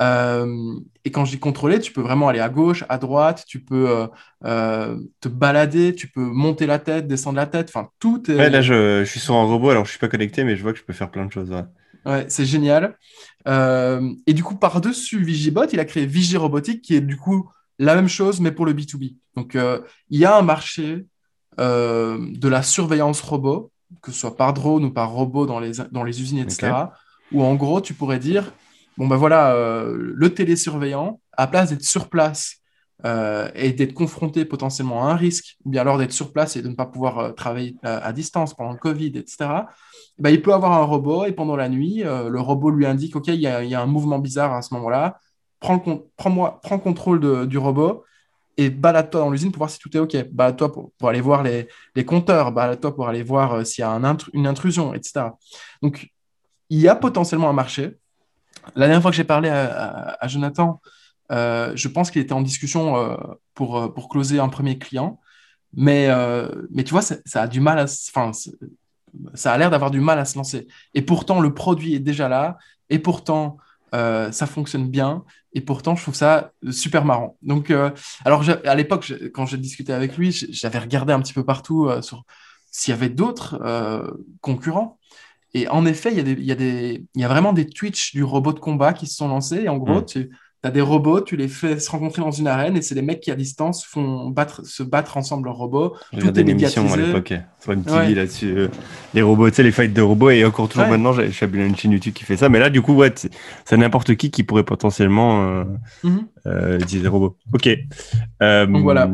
Euh, 0.00 0.78
et 1.04 1.10
quand 1.10 1.24
je 1.24 1.32
dis 1.32 1.40
contrôler, 1.40 1.80
tu 1.80 1.92
peux 1.92 2.00
vraiment 2.00 2.28
aller 2.28 2.38
à 2.38 2.48
gauche, 2.48 2.84
à 2.88 2.98
droite, 2.98 3.42
tu 3.48 3.64
peux 3.64 4.06
euh, 4.44 4.96
te 5.20 5.26
balader, 5.26 5.92
tu 5.96 6.06
peux 6.06 6.20
monter 6.20 6.66
la 6.66 6.78
tête, 6.78 7.08
descendre 7.08 7.38
la 7.38 7.46
tête, 7.46 7.68
enfin 7.68 7.88
tout 7.98 8.30
est... 8.30 8.36
Ouais, 8.36 8.48
là 8.48 8.62
je, 8.62 9.02
je, 9.04 9.10
suis 9.10 9.18
sur 9.18 9.34
un 9.34 9.44
robot, 9.44 9.70
alors 9.70 9.86
je 9.86 9.90
suis 9.90 9.98
pas 9.98 10.06
connecté, 10.06 10.44
mais 10.44 10.54
je 10.54 10.62
vois 10.62 10.72
que 10.72 10.78
je 10.78 10.84
peux 10.84 10.92
faire 10.92 11.10
plein 11.10 11.26
de 11.26 11.32
choses. 11.32 11.50
Ouais, 11.50 11.64
ouais 12.06 12.26
c'est 12.28 12.46
génial. 12.46 12.96
et 13.44 14.34
du 14.34 14.44
coup, 14.44 14.54
par-dessus 14.54 15.20
Vigibot, 15.20 15.66
il 15.72 15.80
a 15.80 15.84
créé 15.84 16.06
Vigi 16.06 16.36
Robotique, 16.36 16.80
qui 16.80 16.94
est 16.94 17.00
du 17.00 17.16
coup 17.16 17.50
la 17.78 17.94
même 17.94 18.08
chose, 18.08 18.40
mais 18.40 18.52
pour 18.52 18.66
le 18.66 18.72
B2B. 18.72 19.16
Donc, 19.36 19.54
euh, 19.54 19.80
il 20.10 20.18
y 20.18 20.24
a 20.24 20.36
un 20.36 20.42
marché 20.42 21.06
euh, 21.60 22.18
de 22.20 22.48
la 22.48 22.62
surveillance 22.62 23.20
robot, 23.20 23.70
que 24.02 24.12
ce 24.12 24.18
soit 24.18 24.36
par 24.36 24.52
drone 24.52 24.84
ou 24.84 24.90
par 24.90 25.10
robot 25.10 25.46
dans 25.46 25.60
les, 25.60 25.72
dans 25.92 26.04
les 26.04 26.20
usines, 26.20 26.38
etc., 26.38 26.72
où 27.30 27.42
en 27.42 27.54
gros, 27.54 27.80
tu 27.80 27.94
pourrais 27.94 28.18
dire, 28.18 28.52
bon 28.96 29.06
ben 29.06 29.16
voilà, 29.16 29.52
euh, 29.52 29.96
le 29.96 30.34
télésurveillant, 30.34 31.20
à 31.36 31.46
place 31.46 31.70
d'être 31.70 31.84
sur 31.84 32.08
place 32.08 32.56
et 33.54 33.72
d'être 33.74 33.94
confronté 33.94 34.44
potentiellement 34.44 35.06
à 35.06 35.12
un 35.12 35.14
risque, 35.14 35.56
ou 35.64 35.70
bien 35.70 35.82
alors 35.82 35.98
d'être 35.98 36.12
sur 36.12 36.32
place 36.32 36.56
et 36.56 36.62
de 36.62 36.68
ne 36.68 36.74
pas 36.74 36.86
pouvoir 36.86 37.32
travailler 37.36 37.76
à 37.84 38.12
distance 38.12 38.54
pendant 38.54 38.72
le 38.72 38.78
Covid, 38.78 39.12
etc., 39.14 39.36
ben, 40.18 40.30
il 40.30 40.42
peut 40.42 40.52
avoir 40.52 40.72
un 40.72 40.82
robot 40.82 41.24
et 41.24 41.30
pendant 41.30 41.54
la 41.54 41.68
nuit, 41.68 42.02
le 42.02 42.40
robot 42.40 42.70
lui 42.70 42.86
indique, 42.86 43.14
OK, 43.14 43.28
il 43.28 43.36
y, 43.36 43.46
a, 43.46 43.62
il 43.62 43.70
y 43.70 43.76
a 43.76 43.80
un 43.80 43.86
mouvement 43.86 44.18
bizarre 44.18 44.52
à 44.52 44.62
ce 44.62 44.74
moment-là, 44.74 45.20
prends, 45.60 45.78
prends, 46.16 46.30
moi, 46.30 46.60
prends 46.62 46.78
contrôle 46.78 47.46
du 47.46 47.58
robot 47.58 48.04
et 48.58 48.70
balade-toi 48.70 49.20
dans 49.20 49.30
l'usine 49.30 49.52
pour 49.52 49.58
voir 49.58 49.70
si 49.70 49.78
tout 49.78 49.96
est 49.96 50.00
OK. 50.00 50.16
Balade-toi 50.32 50.72
pour, 50.72 50.90
pour, 50.98 51.08
aller 51.08 51.20
voir 51.20 51.44
les, 51.44 51.68
les 51.94 52.04
compteurs, 52.04 52.50
balade-toi 52.50 52.94
pour 52.94 53.08
aller 53.08 53.22
voir 53.22 53.54
euh, 53.54 53.64
s'il 53.64 53.82
y 53.82 53.84
a 53.84 53.90
un 53.90 54.16
une 54.32 54.46
intrusion, 54.48 54.92
etc. 54.94 55.26
Donc, 55.80 56.10
il 56.68 56.80
y 56.80 56.88
a 56.88 56.96
potentiellement 56.96 57.48
un 57.48 57.54
marché. 57.54 57.96
La 58.74 58.86
dernière 58.86 59.00
fois 59.00 59.12
que 59.12 59.16
j'ai 59.16 59.24
parlé 59.24 59.48
à, 59.48 60.18
Jonathan, 60.26 60.82
euh, 61.30 61.72
je 61.74 61.88
pense 61.88 62.10
qu'il 62.10 62.20
était 62.20 62.32
en 62.32 62.42
discussion 62.42 62.96
euh, 62.96 63.16
pour, 63.54 63.94
pour 63.94 64.08
closer 64.08 64.40
un 64.40 64.48
premier 64.48 64.76
client. 64.76 65.20
Mais, 65.72 66.08
mais 66.70 66.82
tu 66.82 66.90
vois, 66.92 67.02
ça, 67.02 67.16
a 67.34 67.46
du 67.46 67.60
mal 67.60 67.78
à. 67.78 67.84
Enfin, 67.84 68.32
ça 69.34 69.52
a 69.52 69.58
l'air 69.58 69.70
d'avoir 69.70 69.90
du 69.90 70.00
mal 70.00 70.18
à 70.18 70.24
se 70.24 70.36
lancer. 70.36 70.66
Et 70.94 71.02
pourtant, 71.02 71.40
le 71.40 71.54
produit 71.54 71.94
est 71.94 72.00
déjà 72.00 72.28
là. 72.28 72.58
Et 72.90 72.98
pourtant, 72.98 73.58
euh, 73.94 74.30
ça 74.32 74.46
fonctionne 74.46 74.88
bien 74.88 75.24
et 75.54 75.60
pourtant 75.60 75.96
je 75.96 76.02
trouve 76.02 76.14
ça 76.14 76.52
super 76.70 77.04
marrant. 77.04 77.36
Donc, 77.42 77.70
euh, 77.70 77.90
alors 78.24 78.44
à 78.64 78.74
l'époque, 78.74 79.12
quand 79.32 79.46
j'ai 79.46 79.56
discuté 79.56 79.92
avec 79.92 80.16
lui, 80.16 80.32
j'avais 80.32 80.78
regardé 80.78 81.12
un 81.12 81.20
petit 81.20 81.32
peu 81.32 81.44
partout 81.44 81.86
euh, 81.86 82.02
sur 82.02 82.24
s'il 82.70 82.92
y 82.92 82.96
avait 82.96 83.08
d'autres 83.08 83.58
concurrents. 84.40 84.98
Et 85.54 85.66
en 85.68 85.86
effet, 85.86 86.10
il 86.12 86.18
y, 86.18 86.20
a 86.20 86.22
des, 86.22 86.32
il, 86.32 86.44
y 86.44 86.52
a 86.52 86.54
des, 86.54 87.06
il 87.14 87.20
y 87.20 87.24
a 87.24 87.28
vraiment 87.28 87.54
des 87.54 87.66
Twitch 87.66 88.12
du 88.12 88.22
robot 88.22 88.52
de 88.52 88.60
combat 88.60 88.92
qui 88.92 89.06
se 89.06 89.16
sont 89.16 89.28
lancés. 89.28 89.62
Et 89.62 89.68
en 89.70 89.78
gros, 89.78 90.00
mm. 90.00 90.04
tu, 90.04 90.30
tu 90.62 90.68
as 90.68 90.72
des 90.72 90.80
robots, 90.80 91.20
tu 91.20 91.36
les 91.36 91.46
fais 91.46 91.78
se 91.78 91.88
rencontrer 91.90 92.20
dans 92.20 92.32
une 92.32 92.48
arène 92.48 92.76
et 92.76 92.82
c'est 92.82 92.96
des 92.96 93.02
mecs 93.02 93.20
qui 93.20 93.30
à 93.30 93.36
distance 93.36 93.84
font 93.84 94.28
battre, 94.30 94.66
se 94.66 94.82
battre 94.82 95.16
ensemble 95.16 95.44
leurs 95.46 95.56
robots. 95.56 95.94
Tout 96.18 96.38
est 96.38 96.44
médiatisé. 96.44 96.80
à 96.80 96.96
l'époque, 96.96 97.34
sur 97.60 97.74
là-dessus. 97.74 98.58
Euh, 98.58 98.68
les 99.14 99.22
robots, 99.22 99.48
tu 99.50 99.56
sais, 99.56 99.62
les 99.62 99.70
fights 99.70 99.92
de 99.92 100.02
robots 100.02 100.30
et 100.30 100.44
encore 100.44 100.68
toujours 100.68 100.88
maintenant, 100.88 101.12
j'ai 101.12 101.30
une 101.52 101.76
chaîne 101.76 101.92
YouTube 101.92 102.12
qui 102.12 102.24
fait 102.24 102.36
ça. 102.36 102.48
Mais 102.48 102.58
là, 102.58 102.70
du 102.70 102.82
coup, 102.82 102.94
ouais, 102.94 103.12
c'est 103.64 103.76
n'importe 103.76 104.16
qui 104.16 104.30
qui 104.32 104.42
pourrait 104.42 104.64
potentiellement 104.64 105.48
euh, 105.48 105.64
euh, 106.46 106.78
utiliser 106.78 107.02
des 107.02 107.08
robots. 107.08 107.36
Ok. 107.52 107.68
Donc 108.40 108.82
voilà. 108.82 109.08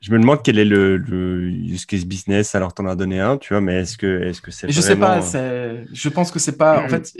Je 0.00 0.12
me 0.12 0.20
demande 0.20 0.40
quel 0.44 0.58
est 0.58 0.64
le, 0.64 1.50
use 1.50 1.84
case 1.84 2.04
business. 2.04 2.54
Alors, 2.54 2.72
tu 2.72 2.80
en 2.80 2.86
as 2.86 2.94
donné 2.94 3.18
un, 3.18 3.38
tu 3.38 3.52
vois, 3.52 3.60
mais 3.60 3.80
est-ce 3.80 3.98
que 3.98 4.22
est-ce 4.22 4.40
que 4.40 4.50
c'est 4.50 4.70
Je 4.70 4.80
sais 4.80 4.96
pas. 4.96 5.20
Je 5.20 6.08
pense 6.08 6.30
que 6.30 6.38
c'est 6.38 6.56
pas. 6.56 6.82
En 6.82 6.88
fait, 6.88 7.12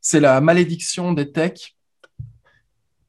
c'est 0.00 0.20
la 0.20 0.40
malédiction 0.40 1.12
des 1.12 1.32
techs 1.32 1.74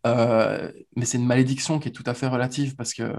euh, 0.06 0.72
mais 0.96 1.06
c'est 1.06 1.18
une 1.18 1.26
malédiction 1.26 1.80
qui 1.80 1.90
est 1.90 1.92
tout 1.92 2.04
à 2.06 2.14
fait 2.14 2.28
relative 2.28 2.76
parce 2.76 2.94
que, 2.94 3.14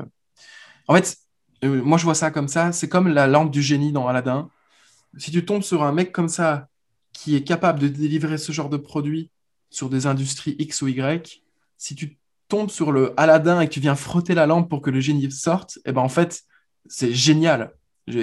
en 0.88 0.94
fait, 0.94 1.16
euh, 1.64 1.82
moi 1.82 1.98
je 1.98 2.04
vois 2.04 2.14
ça 2.14 2.30
comme 2.30 2.48
ça, 2.48 2.72
c'est 2.72 2.88
comme 2.88 3.08
la 3.08 3.26
lampe 3.26 3.50
du 3.50 3.62
génie 3.62 3.92
dans 3.92 4.06
Aladdin. 4.06 4.50
Si 5.16 5.30
tu 5.30 5.44
tombes 5.44 5.62
sur 5.62 5.82
un 5.82 5.92
mec 5.92 6.12
comme 6.12 6.28
ça 6.28 6.68
qui 7.12 7.34
est 7.34 7.42
capable 7.42 7.78
de 7.78 7.88
délivrer 7.88 8.38
ce 8.38 8.52
genre 8.52 8.68
de 8.68 8.76
produit 8.76 9.30
sur 9.70 9.88
des 9.88 10.06
industries 10.06 10.54
X 10.58 10.82
ou 10.82 10.88
Y, 10.88 11.42
si 11.78 11.94
tu 11.94 12.18
tombes 12.48 12.70
sur 12.70 12.92
le 12.92 13.18
Aladdin 13.18 13.60
et 13.60 13.68
que 13.68 13.72
tu 13.72 13.80
viens 13.80 13.96
frotter 13.96 14.34
la 14.34 14.46
lampe 14.46 14.68
pour 14.68 14.82
que 14.82 14.90
le 14.90 15.00
génie 15.00 15.30
sorte, 15.30 15.78
et 15.78 15.90
eh 15.90 15.92
ben 15.92 16.02
en 16.02 16.08
fait, 16.08 16.42
c'est 16.86 17.12
génial. 17.12 17.72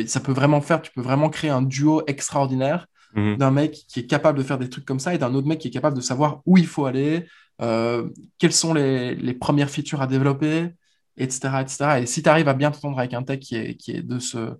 Ça 0.08 0.22
peut 0.22 0.32
vraiment 0.32 0.62
faire, 0.62 0.82
tu 0.82 0.92
peux 0.92 1.02
vraiment 1.02 1.30
créer 1.30 1.52
un 1.52 1.62
duo 1.62 2.04
extraordinaire 2.08 2.88
mhm. 3.16 3.38
d'un 3.38 3.52
mec 3.52 3.74
qui 3.90 4.00
est 4.00 4.08
capable 4.08 4.38
de 4.38 4.44
faire 4.44 4.58
des 4.58 4.70
trucs 4.70 4.86
comme 4.86 5.00
ça 5.00 5.14
et 5.14 5.18
d'un 5.18 5.34
autre 5.34 5.48
mec 5.48 5.60
qui 5.60 5.68
est 5.68 5.72
capable 5.72 5.98
de 5.98 6.02
savoir 6.02 6.42
où 6.46 6.58
il 6.58 6.68
faut 6.68 6.86
aller, 6.86 7.28
quelles 7.60 8.54
sont 8.54 8.74
les, 8.74 9.34
premières 9.34 9.70
features 9.70 10.02
à 10.02 10.08
développer, 10.08 10.70
etc., 11.18 11.50
etc. 11.62 11.86
Et 12.02 12.06
si 12.06 12.24
tu 12.24 12.30
arrives 12.30 12.48
à 12.48 12.54
bien 12.54 12.72
t'entendre 12.72 13.00
avec 13.00 13.14
un 13.14 13.24
tech 13.24 13.40
qui 13.40 13.56
est, 13.56 13.76
qui 13.76 13.92
est 13.92 14.02
de 14.02 14.20
ce, 14.20 14.58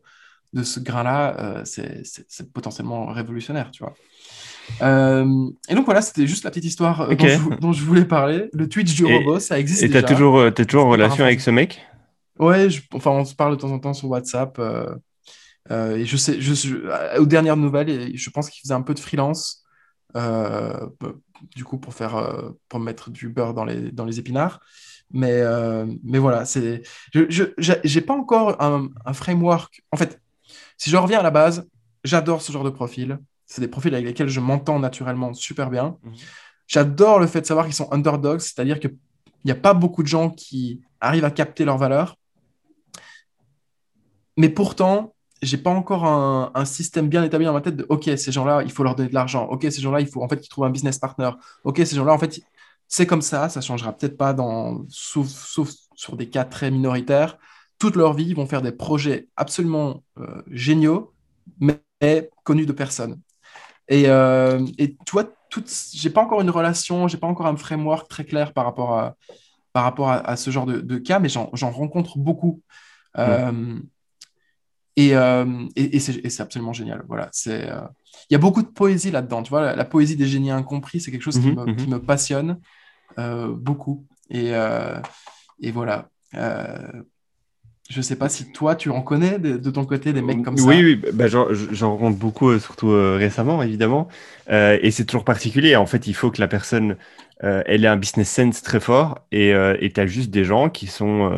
de 0.54 0.64
ce 0.64 0.80
grain-là, 0.80 1.36
euh, 1.40 1.62
c'est 1.66 2.54
potentiellement 2.54 3.08
révolutionnaire, 3.08 3.72
tu 3.72 3.84
vois. 3.84 3.94
Euh, 4.82 5.50
et 5.68 5.76
donc 5.76 5.86
voilà, 5.86 6.02
c'était 6.02 6.26
juste 6.28 6.44
la 6.46 6.52
petite 6.52 6.66
histoire 6.66 7.02
euh, 7.02 7.16
dont, 7.60 7.74
je, 7.74 7.84
voulais 7.84 8.06
parler. 8.06 8.50
Le 8.54 8.70
Twitch 8.70 8.94
du 8.96 9.06
robot, 9.06 9.40
ça 9.40 9.60
existe 9.60 9.84
et 9.84 9.90
tu 9.90 10.04
toujours, 10.04 10.46
es 10.46 10.54
toujours 10.54 10.86
en 10.86 10.90
relation 10.90 11.26
avec 11.26 11.42
ce 11.42 11.50
mec? 11.50 11.82
Ouais, 12.40 12.68
enfin, 12.94 13.12
on 13.12 13.26
se 13.26 13.36
parle 13.36 13.56
de 13.56 13.62
temps 13.62 13.72
en 13.72 13.80
temps 13.80 13.94
sur 13.94 14.10
WhatsApp. 14.10 14.60
et 15.70 16.06
je 16.06 16.18
sais, 16.18 16.40
je, 16.40 17.18
aux 17.20 17.26
dernières 17.26 17.58
nouvelles, 17.58 18.16
je 18.16 18.30
pense 18.30 18.50
qu'il 18.50 18.62
faisait 18.62 18.74
un 18.74 18.82
peu 18.82 18.94
de 18.94 19.00
freelance, 19.00 19.63
du 21.56 21.64
coup, 21.64 21.78
pour 21.78 21.94
faire, 21.94 22.54
pour 22.70 22.80
mettre 22.80 23.10
du 23.10 23.30
beurre 23.30 23.54
dans 23.54 23.66
les, 23.66 23.92
dans 23.92 24.06
les 24.06 24.20
épinards. 24.20 24.60
Mais, 25.12 25.42
mais 26.04 26.20
voilà, 26.20 26.46
c'est, 26.46 26.82
je 27.14 27.96
n'ai 27.96 28.02
pas 28.02 28.14
encore 28.14 28.62
un, 28.62 28.90
un, 29.06 29.14
framework. 29.14 29.84
En 29.92 29.98
fait, 29.98 30.22
si 30.78 30.90
je 30.90 30.98
reviens 30.98 31.20
à 31.20 31.24
la 31.24 31.32
base, 31.32 31.68
j'adore 32.04 32.42
ce 32.42 32.52
genre 32.52 32.64
de 32.64 32.70
profil. 32.70 33.20
C'est 33.46 33.62
des 33.62 33.68
profils 33.68 33.94
avec 33.94 34.06
lesquels 34.06 34.30
je 34.30 34.40
m'entends 34.40 34.80
naturellement 34.80 35.34
super 35.34 35.70
bien. 35.70 35.98
Mhm. 36.04 36.14
J'adore 36.68 37.20
le 37.20 37.28
fait 37.28 37.42
de 37.42 37.46
savoir 37.46 37.66
qu'ils 37.66 37.76
sont 37.76 37.92
underdogs, 37.92 38.40
c'est-à-dire 38.40 38.80
qu'il 38.80 38.96
n'y 39.46 39.52
a 39.52 39.56
pas 39.56 39.74
beaucoup 39.74 40.02
de 40.02 40.08
gens 40.08 40.30
qui 40.30 40.82
arrivent 41.02 41.26
à 41.26 41.32
capter 41.32 41.66
leur 41.66 41.78
valeur. 41.78 42.16
Mais 44.38 44.50
pourtant, 44.50 45.14
j'ai 45.44 45.58
pas 45.58 45.70
encore 45.70 46.06
un, 46.06 46.66
système 46.66 47.08
bien 47.10 47.24
établi 47.24 47.46
dans 47.46 47.54
ma 47.54 47.62
tête 47.62 47.76
de 47.76 47.86
OK, 47.90 48.10
ces 48.18 48.32
gens-là, 48.32 48.64
il 48.64 48.72
faut 48.72 48.84
leur 48.84 48.96
donner 48.96 49.10
de 49.10 49.14
l'argent. 49.14 49.46
OK, 49.46 49.64
ces 49.64 49.82
gens-là, 49.82 50.02
il 50.02 50.08
faut 50.08 50.24
en 50.24 50.30
fait 50.30 50.40
qu'ils 50.40 50.50
trouvent 50.50 50.66
un 50.66 50.70
business 50.70 50.98
partner. 50.98 51.32
OK, 51.64 51.78
ces 51.78 51.96
gens-là, 51.96 52.14
en 52.14 52.18
fait, 52.18 52.42
c'est 52.88 53.06
comme 53.06 53.22
ça, 53.22 53.50
ça 53.50 53.62
changera 53.62 53.94
peut-être 53.94 54.18
pas 54.18 54.34
dans, 54.34 54.86
sauf, 54.90 55.28
sur 55.96 56.16
des 56.16 56.30
cas 56.30 56.46
très 56.46 56.72
minoritaires. 56.72 57.38
Toute 57.80 57.96
leur 57.96 58.14
vie, 58.14 58.26
ils 58.26 58.36
vont 58.36 58.46
faire 58.46 58.62
des 58.62 58.72
projets 58.72 59.28
absolument 59.36 60.04
euh, 60.20 60.42
géniaux, 60.50 61.14
mais 61.60 62.30
connus 62.44 62.66
de 62.66 62.74
personne. 62.74 63.20
Et, 63.88 64.06
euh, 64.08 64.66
et 64.78 64.96
tu 65.06 65.12
vois, 65.12 65.26
j'ai 65.94 66.10
pas 66.10 66.22
encore 66.22 66.42
une 66.42 66.50
relation, 66.50 67.08
j'ai 67.08 67.18
pas 67.18 67.28
encore 67.28 67.48
un 67.48 67.58
framework 67.58 68.08
très 68.08 68.26
clair 68.26 68.54
par 68.54 68.66
rapport 68.66 68.98
à, 68.98 69.16
par 69.74 69.84
rapport 69.84 70.12
à, 70.12 70.36
ce 70.36 70.52
genre 70.52 70.66
de, 70.66 70.98
cas, 71.00 71.20
mais 71.20 71.30
j'en 71.30 71.50
rencontre 71.72 72.18
beaucoup. 72.20 72.62
Euh, 73.18 73.80
et, 74.96 75.16
euh, 75.16 75.46
et, 75.76 75.96
et 75.96 76.00
c'est 76.00 76.42
absolument 76.42 76.74
génial. 76.74 77.04
Voilà, 77.08 77.30
c'est 77.32 77.70
il 78.30 78.34
y 78.34 78.36
a 78.36 78.40
beaucoup 78.40 78.62
de 78.62 78.68
poésie 78.68 79.12
là-dedans. 79.12 79.44
Tu 79.44 79.50
vois, 79.50 79.76
la, 79.76 79.86
poésie 79.86 80.16
des 80.16 80.28
génies 80.28 80.52
incompris, 80.52 81.02
c'est 81.02 81.12
quelque 81.12 81.24
chose 81.24 81.40
qui, 81.40 81.52
mhm, 81.52 81.66
me, 81.66 81.74
qui, 81.76 81.88
mhm. 81.88 81.94
me, 81.94 82.00
passionne 82.02 82.60
beaucoup. 83.58 84.06
Et, 84.30 84.52
et 85.62 85.72
voilà. 85.72 86.10
Je 87.90 88.02
sais 88.02 88.16
pas 88.16 88.30
si 88.30 88.52
toi, 88.52 88.76
tu 88.76 88.90
en 88.90 89.02
connais 89.02 89.40
de, 89.40 89.70
ton 89.70 89.86
côté 89.86 90.14
des 90.14 90.22
mecs 90.22 90.42
comme 90.42 90.58
ça. 90.58 90.66
Oui, 90.66 90.84
oui, 90.84 91.12
bah, 91.14 91.28
j'en 91.28 91.92
rencontre 91.92 92.18
beaucoup, 92.18 92.50
euh, 92.50 92.60
surtout 92.60 92.92
euh, 92.92 93.18
récemment, 93.18 93.62
évidemment. 93.62 94.08
Euh, 94.50 94.80
et 94.82 94.90
c'est 94.90 95.04
toujours 95.06 95.26
particulier. 95.26 95.76
En 95.76 95.86
fait, 95.86 96.08
il 96.08 96.14
faut 96.14 96.32
que 96.32 96.40
la 96.40 96.48
personne, 96.48 96.98
elle 97.42 97.84
ait 97.84 97.90
un 97.90 97.98
business 97.98 98.32
sense 98.32 98.62
très 98.62 98.80
fort. 98.80 99.20
Et 99.32 99.54
tu 99.94 100.00
as 100.00 100.08
juste 100.08 100.32
des 100.32 100.46
gens 100.46 100.70
qui, 100.70 100.88
sont, 100.88 101.36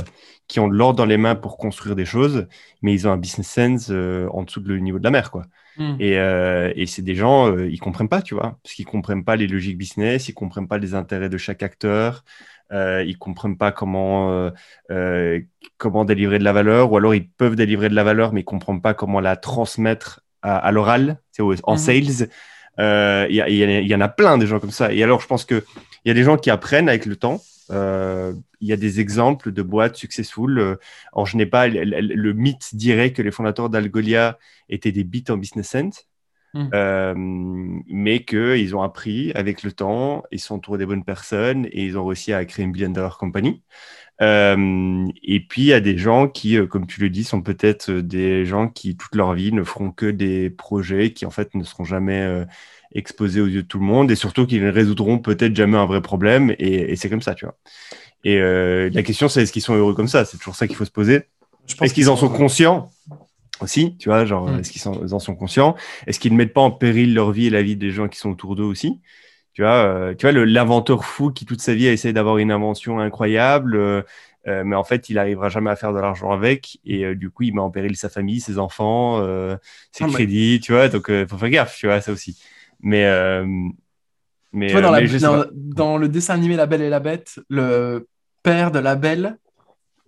qui 0.47 0.59
ont 0.59 0.67
de 0.67 0.75
l'or 0.75 0.93
dans 0.93 1.05
les 1.05 1.17
mains 1.17 1.35
pour 1.35 1.57
construire 1.57 1.95
des 1.95 2.05
choses, 2.05 2.47
mais 2.81 2.93
ils 2.93 3.07
ont 3.07 3.11
un 3.11 3.17
business 3.17 3.47
sense 3.47 3.89
en 3.89 4.43
dessous 4.43 4.61
du 4.61 4.81
niveau 4.81 4.99
de 4.99 5.03
la 5.03 5.11
mer. 5.11 5.31
Quoi. 5.31 5.43
Hmm. 5.77 5.95
Et, 5.99 6.13
et 6.13 6.85
c'est 6.85 7.01
des 7.01 7.15
gens, 7.15 7.57
ils 7.57 7.79
comprennent 7.79 8.09
pas, 8.09 8.21
tu 8.21 8.35
vois, 8.35 8.59
parce 8.63 8.75
qu'ils 8.75 8.85
comprennent 8.85 9.25
pas 9.25 9.35
les 9.35 9.47
logiques 9.47 9.77
business, 9.77 10.29
ils 10.29 10.33
comprennent 10.33 10.67
pas 10.67 10.77
les 10.77 10.93
intérêts 10.93 11.29
de 11.29 11.37
chaque 11.37 11.63
acteur. 11.63 12.23
Euh, 12.71 13.03
ils 13.05 13.17
comprennent 13.17 13.57
pas 13.57 13.71
comment, 13.71 14.31
euh, 14.31 14.49
euh, 14.91 15.39
comment 15.77 16.03
délivrer 16.03 16.39
de 16.39 16.43
la 16.43 16.53
valeur, 16.53 16.91
ou 16.91 16.97
alors 16.97 17.13
ils 17.13 17.27
peuvent 17.27 17.55
délivrer 17.55 17.89
de 17.89 17.95
la 17.95 18.03
valeur, 18.03 18.33
mais 18.33 18.41
ils 18.41 18.45
comprennent 18.45 18.81
pas 18.81 18.93
comment 18.93 19.19
la 19.19 19.35
transmettre 19.35 20.21
à, 20.41 20.71
l'oral, 20.71 21.19
en 21.63 21.71
mhm. 21.71 21.77
sales. 21.77 22.29
Il 22.77 23.35
y, 23.35 23.95
en 23.95 24.01
a 24.01 24.07
plein 24.07 24.37
des 24.37 24.45
gens 24.45 24.59
comme 24.59 24.71
ça. 24.71 24.93
Et 24.93 25.01
alors, 25.01 25.21
je 25.21 25.27
pense 25.27 25.43
qu'il 25.43 25.63
y 26.05 26.11
a 26.11 26.13
des 26.13 26.23
gens 26.23 26.37
qui 26.37 26.51
apprennent 26.51 26.87
avec 26.87 27.07
le 27.07 27.15
temps. 27.15 27.41
Il 27.69 28.67
y 28.67 28.73
a 28.73 28.77
des 28.77 28.99
exemples 28.99 29.51
de 29.51 29.61
boîtes 29.61 29.95
successful. 29.95 30.77
alors, 31.13 31.25
je 31.25 31.37
le, 31.37 32.33
mythe 32.33 32.75
dirait 32.75 33.13
que 33.13 33.21
les 33.21 33.31
fondateurs 33.31 33.69
d'Algolia 33.69 34.37
étaient 34.69 34.91
des 34.91 35.03
bits 35.03 35.25
en 35.29 35.37
business 35.37 35.69
sense. 35.69 36.07
Mmh. 36.55 36.69
Euh, 36.73 37.13
mais 37.17 38.23
qu'ils 38.23 38.77
ont 38.77 38.81
appris 38.81 39.33
avec 39.33 39.61
le 39.63 39.73
temps, 39.73 40.23
ils 40.31 40.39
sont 40.39 40.55
entourés 40.55 40.77
des 40.77 40.85
bonnes 40.85 41.03
personnes 41.03 41.65
et 41.65 41.83
ils 41.83 41.97
ont 41.97 42.05
réussi 42.05 42.31
à 42.31 42.45
créer 42.45 42.63
une 42.63 42.71
billion 42.71 42.91
dollar 42.91 43.17
compagnie. 43.17 43.61
Euh, 44.21 45.05
et 45.21 45.41
puis, 45.41 45.63
il 45.63 45.67
y 45.67 45.73
a 45.73 45.81
des 45.81 45.97
gens 45.97 46.29
qui, 46.29 46.57
euh, 46.57 46.65
comme 46.65 46.87
tu 46.87 47.01
le 47.01 47.09
dis, 47.09 47.25
sont 47.25 47.41
peut-être 47.41 47.91
des 47.91 48.45
gens 48.45 48.69
qui, 48.69 48.95
toute 48.95 49.13
leur 49.15 49.33
vie, 49.33 49.51
ne 49.51 49.65
feront 49.65 49.91
que 49.91 50.05
des 50.05 50.49
projets 50.49 51.11
qui, 51.11 51.25
en 51.25 51.29
fait, 51.29 51.53
ne 51.55 51.63
seront 51.65 51.83
jamais 51.83 52.45
exposés 52.93 53.41
aux 53.41 53.47
yeux 53.47 53.63
de 53.63 53.67
tout 53.67 53.79
le 53.79 53.85
monde 53.85 54.09
et 54.09 54.15
surtout 54.15 54.47
qu'ils 54.47 54.63
ne 54.63 54.71
résoudront 54.71 55.19
peut-être 55.19 55.57
jamais 55.57 55.77
un 55.77 55.85
vrai 55.85 56.01
problème. 56.01 56.55
Et, 56.57 56.93
et 56.93 56.95
c'est 56.95 57.09
comme 57.09 57.21
ça, 57.21 57.35
tu 57.35 57.43
vois. 57.43 57.57
Et 58.23 58.39
la 58.39 59.03
question, 59.03 59.27
c'est 59.27 59.43
est-ce 59.43 59.51
qu'ils 59.51 59.61
sont 59.61 59.75
heureux 59.75 59.93
comme 59.93 60.07
ça? 60.07 60.23
C'est 60.23 60.37
toujours 60.37 60.55
ça 60.55 60.67
qu'il 60.67 60.77
faut 60.77 60.85
se 60.85 60.91
poser. 60.91 61.23
Est-ce 61.81 61.93
qu'ils 61.93 62.09
en 62.09 62.15
sont 62.15 62.29
conscients? 62.29 62.89
Aussi, 63.61 63.97
tu 63.97 64.09
vois, 64.09 64.25
genre, 64.25 64.49
mm. 64.49 64.59
est-ce 64.59 64.71
qu'ils 64.71 65.13
en 65.13 65.19
sont 65.19 65.35
conscients? 65.35 65.75
Est-ce 66.07 66.19
qu'ils 66.19 66.33
ne 66.33 66.37
mettent 66.37 66.53
pas 66.53 66.61
en 66.61 66.71
péril 66.71 67.13
leur 67.13 67.31
vie 67.31 67.47
et 67.47 67.49
la 67.49 67.61
vie 67.61 67.75
des 67.75 67.91
gens 67.91 68.07
qui 68.07 68.17
sont 68.17 68.31
autour 68.31 68.55
d'eux 68.55 68.63
aussi? 68.63 68.99
Tu 69.55 69.61
vois, 69.61 69.85
euh, 69.85 70.13
tu 70.15 70.29
vois 70.29 70.45
l'inventeur 70.45 71.05
fou 71.05 71.31
qui 71.31 71.45
toute 71.45 71.61
sa 71.61 71.73
vie 71.73 71.87
a 71.87 71.93
essayé 71.93 72.13
d'avoir 72.13 72.39
une 72.39 72.51
invention 72.51 72.99
incroyable, 72.99 73.77
euh, 73.77 74.01
euh, 74.47 74.63
mais 74.65 74.75
en 74.75 74.83
fait, 74.83 75.09
il 75.09 75.15
n'arrivera 75.15 75.47
jamais 75.47 75.69
à 75.69 75.77
faire 75.77 75.93
de 75.93 75.99
l'argent 75.99 76.31
avec, 76.31 76.77
et 76.83 77.15
du 77.15 77.29
coup, 77.29 77.43
il 77.43 77.55
met 77.55 77.61
en 77.61 77.71
péril 77.71 77.95
sa 77.95 78.09
famille, 78.09 78.41
ses 78.41 78.59
enfants, 78.59 79.21
ses 79.93 80.03
ah, 80.03 80.07
crédits, 80.09 80.59
tu 80.61 80.73
vois, 80.73 80.89
donc 80.89 81.05
il 81.07 81.25
faut 81.25 81.37
faire 81.37 81.49
gaffe, 81.49 81.77
tu 81.77 81.87
vois, 81.87 82.01
ça 82.01 82.11
aussi. 82.11 82.37
Mais... 82.81 83.09
mais, 84.51 84.67
tu 84.67 84.73
vois, 84.73 84.81
dans, 84.81 85.45
dans 85.53 85.97
le 85.97 86.09
dessin 86.09 86.33
animé 86.33 86.57
La 86.57 86.65
Belle 86.65 86.81
et 86.81 86.89
la 86.89 86.99
Bête, 86.99 87.39
le 87.49 88.09
père 88.43 88.71
de 88.71 88.79
la 88.79 88.95
Belle, 88.95 89.37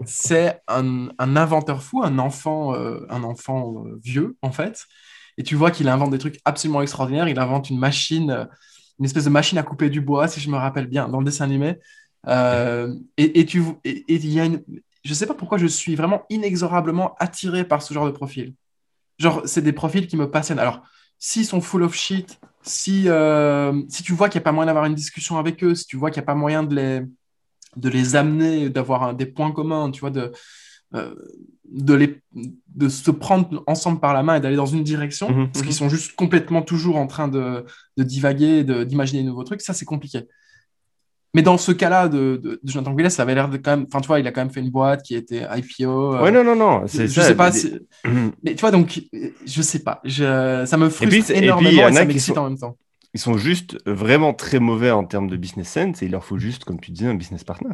c'est 0.05 0.61
un, 0.67 1.09
inventeur 1.19 1.81
fou, 1.81 2.03
un 2.03 2.19
enfant, 2.19 2.75
euh, 2.75 3.05
un 3.09 3.23
enfant 3.23 3.85
euh, 3.85 3.99
vieux, 4.03 4.37
en 4.41 4.51
fait. 4.51 4.85
Et 5.37 5.43
tu 5.43 5.55
vois 5.55 5.71
qu'il 5.71 5.89
invente 5.89 6.11
des 6.11 6.17
trucs 6.17 6.39
absolument 6.45 6.81
extraordinaires. 6.81 7.27
Il 7.27 7.39
invente 7.39 7.69
une 7.69 7.79
machine, 7.79 8.31
euh, 8.31 8.45
une 8.99 9.05
espèce 9.05 9.25
de 9.25 9.29
machine 9.29 9.57
à 9.57 9.63
couper 9.63 9.89
du 9.89 10.01
bois, 10.01 10.27
si 10.27 10.39
je 10.39 10.49
me 10.49 10.57
rappelle 10.57 10.87
bien, 10.87 11.07
dans 11.09 11.19
le 11.19 11.25
dessin 11.25 11.45
animé. 11.45 11.79
et, 13.17 13.45
tu, 13.45 13.63
et, 13.83 14.03
il 14.07 14.33
y 14.33 14.39
a 14.39 14.45
une... 14.45 14.63
Je 15.03 15.13
sais 15.13 15.25
pas 15.25 15.33
pourquoi 15.33 15.57
je 15.57 15.67
suis 15.67 15.95
vraiment 15.95 16.23
inexorablement 16.29 17.15
attiré 17.19 17.63
par 17.63 17.81
ce 17.81 17.93
genre 17.93 18.05
de 18.05 18.11
profil. 18.11 18.53
Genre, 19.19 19.41
c'est 19.45 19.61
des 19.61 19.73
profils 19.73 20.07
qui 20.07 20.17
me 20.17 20.29
passionnent. 20.29 20.59
Alors, 20.59 20.81
s'ils 21.17 21.45
sont 21.45 21.61
full 21.61 21.83
of 21.83 21.95
shit, 21.95 22.39
si, 22.61 23.07
si 23.89 24.03
tu 24.03 24.13
vois 24.13 24.29
qu'il 24.29 24.39
n'y 24.39 24.43
a 24.43 24.45
pas 24.45 24.51
moyen 24.51 24.67
d'avoir 24.67 24.85
une 24.85 24.95
discussion 24.95 25.37
avec 25.37 25.63
eux, 25.63 25.75
si 25.75 25.85
tu 25.85 25.97
vois 25.97 26.11
qu'il 26.11 26.19
n'y 26.19 26.25
a 26.25 26.27
pas 26.27 26.35
moyen 26.35 26.63
de 26.63 26.75
les 26.75 27.01
de 27.77 27.89
les 27.89 28.15
amener, 28.15 28.69
d'avoir 28.69 29.13
des 29.13 29.25
points 29.25 29.51
communs, 29.51 29.91
tu 29.91 30.01
vois, 30.01 30.09
de, 30.09 30.31
euh, 30.95 31.13
de, 31.69 31.93
les, 31.93 32.21
de 32.75 32.89
se 32.89 33.11
prendre 33.11 33.63
ensemble 33.67 33.99
par 33.99 34.13
la 34.13 34.23
main 34.23 34.35
et 34.35 34.39
d'aller 34.39 34.55
dans 34.55 34.65
une 34.65 34.83
direction, 34.83 35.29
mhm, 35.29 35.51
parce 35.51 35.61
qu'ils 35.61 35.71
mhm. 35.71 35.77
sont 35.77 35.89
juste 35.89 36.15
complètement 36.15 36.61
toujours 36.61 36.97
en 36.97 37.07
train 37.07 37.27
de, 37.27 37.65
de 37.97 38.03
divaguer, 38.03 38.63
d'imaginer 38.63 39.23
de 39.23 39.27
nouveaux 39.27 39.43
trucs, 39.43 39.61
ça 39.61 39.73
c'est 39.73 39.85
compliqué. 39.85 40.27
Mais 41.33 41.41
dans 41.41 41.57
ce 41.57 41.71
cas-là 41.71 42.07
de, 42.07 42.39
de, 42.41 42.59
Jonathan 42.63 42.93
Goulet, 42.93 43.09
ça 43.09 43.21
avait 43.21 43.35
l'air 43.35 43.49
de 43.49 43.57
quand 43.57 43.71
même. 43.71 43.85
Enfin, 43.87 43.99
tu 43.99 44.07
vois, 44.07 44.19
il 44.19 44.25
a 44.25 44.31
quand 44.31 44.41
même 44.41 44.49
fait 44.49 44.61
une 44.61 44.71
boîte 44.71 45.03
qui 45.03 45.13
était 45.13 45.45
IPO. 45.55 46.15
Euh, 46.15 46.23
ouais, 46.23 46.31
non, 46.31 46.43
non, 46.43 46.55
non. 46.55 46.87
Je, 46.87 47.05
je 47.05 47.21
sais 47.21 47.35
pas. 47.35 47.51
Mais 48.43 48.55
tu 48.55 48.61
vois, 48.61 48.71
donc, 48.71 49.01
je 49.45 49.61
sais 49.61 49.83
pas. 49.83 49.99
Je... 50.03 50.63
Ça 50.65 50.77
me 50.77 50.89
frustre 50.89 51.31
énormément 51.31 51.69
et, 51.69 51.73
puis, 51.73 51.79
y 51.79 51.83
en 51.83 51.89
a 51.89 51.93
ça 51.93 52.05
m'excite 52.05 52.37
en 52.37 52.49
même 52.49 52.57
temps 52.57 52.77
ils 53.13 53.19
sont 53.19 53.37
juste 53.37 53.77
vraiment 53.85 54.33
très 54.33 54.59
mauvais 54.59 54.91
en 54.91 55.03
termes 55.03 55.29
de 55.29 55.37
business 55.37 55.69
sense 55.69 56.01
et 56.01 56.05
il 56.05 56.11
leur 56.11 56.23
faut 56.23 56.37
juste, 56.37 56.65
comme 56.65 56.79
tu 56.79 56.91
disais, 56.91 57.07
un 57.07 57.15
business 57.15 57.43
partner. 57.43 57.73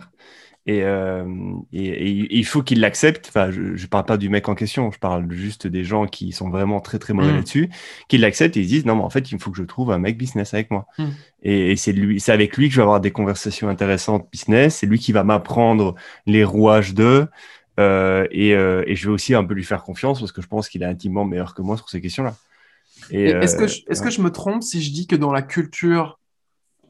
Et, 0.66 0.84
euh, 0.84 1.25
il 1.74 2.46
faut 2.46 2.63
qu'ils 2.63 2.80
l'acceptent. 2.80 3.28
Enfin, 3.28 3.52
je 3.52 3.62
ne 3.62 3.88
parle 3.88 4.06
pas 4.06 4.18
du 4.18 4.30
mec 4.30 4.48
en 4.48 4.56
question, 4.56 4.92
je 4.92 5.00
parle 5.00 5.30
juste 5.32 5.68
des 5.68 5.84
gens 5.84 6.06
qui 6.06 6.32
sont 6.32 6.50
vraiment 6.50 6.80
très 6.80 7.00
très 7.00 7.13
mauvais 7.13 7.34
mm. 7.34 7.36
là-dessus, 7.36 7.70
qu'ils 8.08 8.22
l'acceptent 8.22 8.56
et 8.56 8.62
ils 8.62 8.68
disent 8.68 8.86
non, 8.86 8.96
mais 8.96 9.04
en 9.04 9.10
fait, 9.10 9.32
il 9.32 9.40
faut 9.40 9.52
que 9.52 9.58
je 9.58 9.63
trouve 9.63 9.92
un 9.92 10.00
mec 10.00 10.18
business 10.18 10.54
avec 10.54 10.72
moi. 10.72 10.88
Mm. 10.98 11.06
Et, 11.44 11.75
c'est 11.75 11.92
lui, 11.92 12.22
c'est 12.22 12.32
avec 12.32 12.56
lui 12.56 12.70
que 12.70 12.74
je 12.74 12.80
vais 12.80 12.84
avoir 12.84 13.02
des 13.02 13.12
conversations 13.12 13.68
intéressantes 13.68 14.28
business. 14.32 14.78
C'est 14.78 14.88
lui 14.88 15.00
qui 15.00 15.12
va 15.12 15.24
m'apprendre 15.24 15.96
les 16.25 16.44
rouages 16.46 16.94
d'eux. 16.94 17.28
Euh, 17.80 18.28
euh, 18.34 18.84
et 18.86 18.96
je 18.96 19.08
vais 19.08 19.13
aussi 19.13 19.34
un 19.34 19.44
peu 19.44 19.56
lui 19.56 19.63
faire 19.63 19.84
confiance 19.84 20.20
parce 20.20 20.32
que 20.32 20.42
je 20.42 20.48
pense 20.48 20.70
qu'il 20.70 20.84
est 20.84 20.86
intimement 20.86 21.25
meilleur 21.25 21.56
que 21.56 21.62
moi 21.62 21.75
sur 21.75 21.90
ces 21.90 22.00
questions-là. 22.00 22.36
Est-ce 23.12 23.56
que, 23.56 24.02
que 24.04 24.10
je 24.10 24.22
me 24.22 24.32
trompe 24.32 24.64
si 24.64 24.82
je 24.82 24.92
dis 24.92 25.08
que 25.08 25.16
dans 25.16 25.32
la 25.32 25.42
culture 25.42 26.20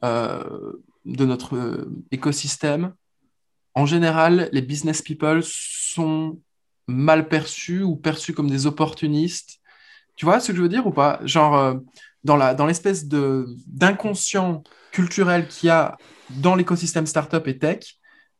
euh, 0.04 0.72
de 1.04 1.24
notre 1.24 1.56
euh, 1.56 1.90
écosystème, 2.10 2.94
en 3.74 3.86
général, 3.86 4.48
les 4.52 4.62
business 4.62 5.02
people 5.02 5.40
sont 5.42 6.38
mal 6.86 7.28
perçus 7.28 7.82
ou 7.82 7.96
perçus 7.96 8.34
comme 8.34 8.50
des 8.50 8.66
opportunistes? 8.66 9.60
Tu 10.16 10.24
vois 10.24 10.38
ce 10.40 10.52
que 10.52 10.56
je 10.56 10.62
veux 10.62 10.68
dire 10.68 10.86
ou 10.86 10.92
pas? 10.92 11.20
Genre, 11.24 11.56
euh, 11.56 11.74
dans 12.22 12.66
l'espèce 12.66 13.06
dans 13.06 13.44
d'inconscient 13.66 14.62
culturel 14.92 15.48
qu'il 15.48 15.66
y 15.66 15.70
a 15.70 15.98
dans 16.30 16.54
l'écosystème 16.54 17.06
startup 17.06 17.46
et 17.48 17.58
tech, 17.58 17.98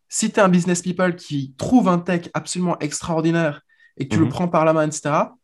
si 0.08 0.30
tu 0.30 0.38
es 0.38 0.42
un 0.42 0.48
business 0.48 0.80
people 0.82 1.16
qui 1.16 1.54
trouve 1.58 1.88
un 1.88 1.98
tech 1.98 2.28
absolument 2.32 2.78
extraordinaire 2.78 3.62
et 3.96 4.06
que 4.06 4.14
tu 4.14 4.20
le 4.20 4.26
Mhm. 4.26 4.30
prends 4.30 4.48
par 4.48 4.64
la 4.64 4.72
main, 4.72 4.86
etc., 4.86 5.34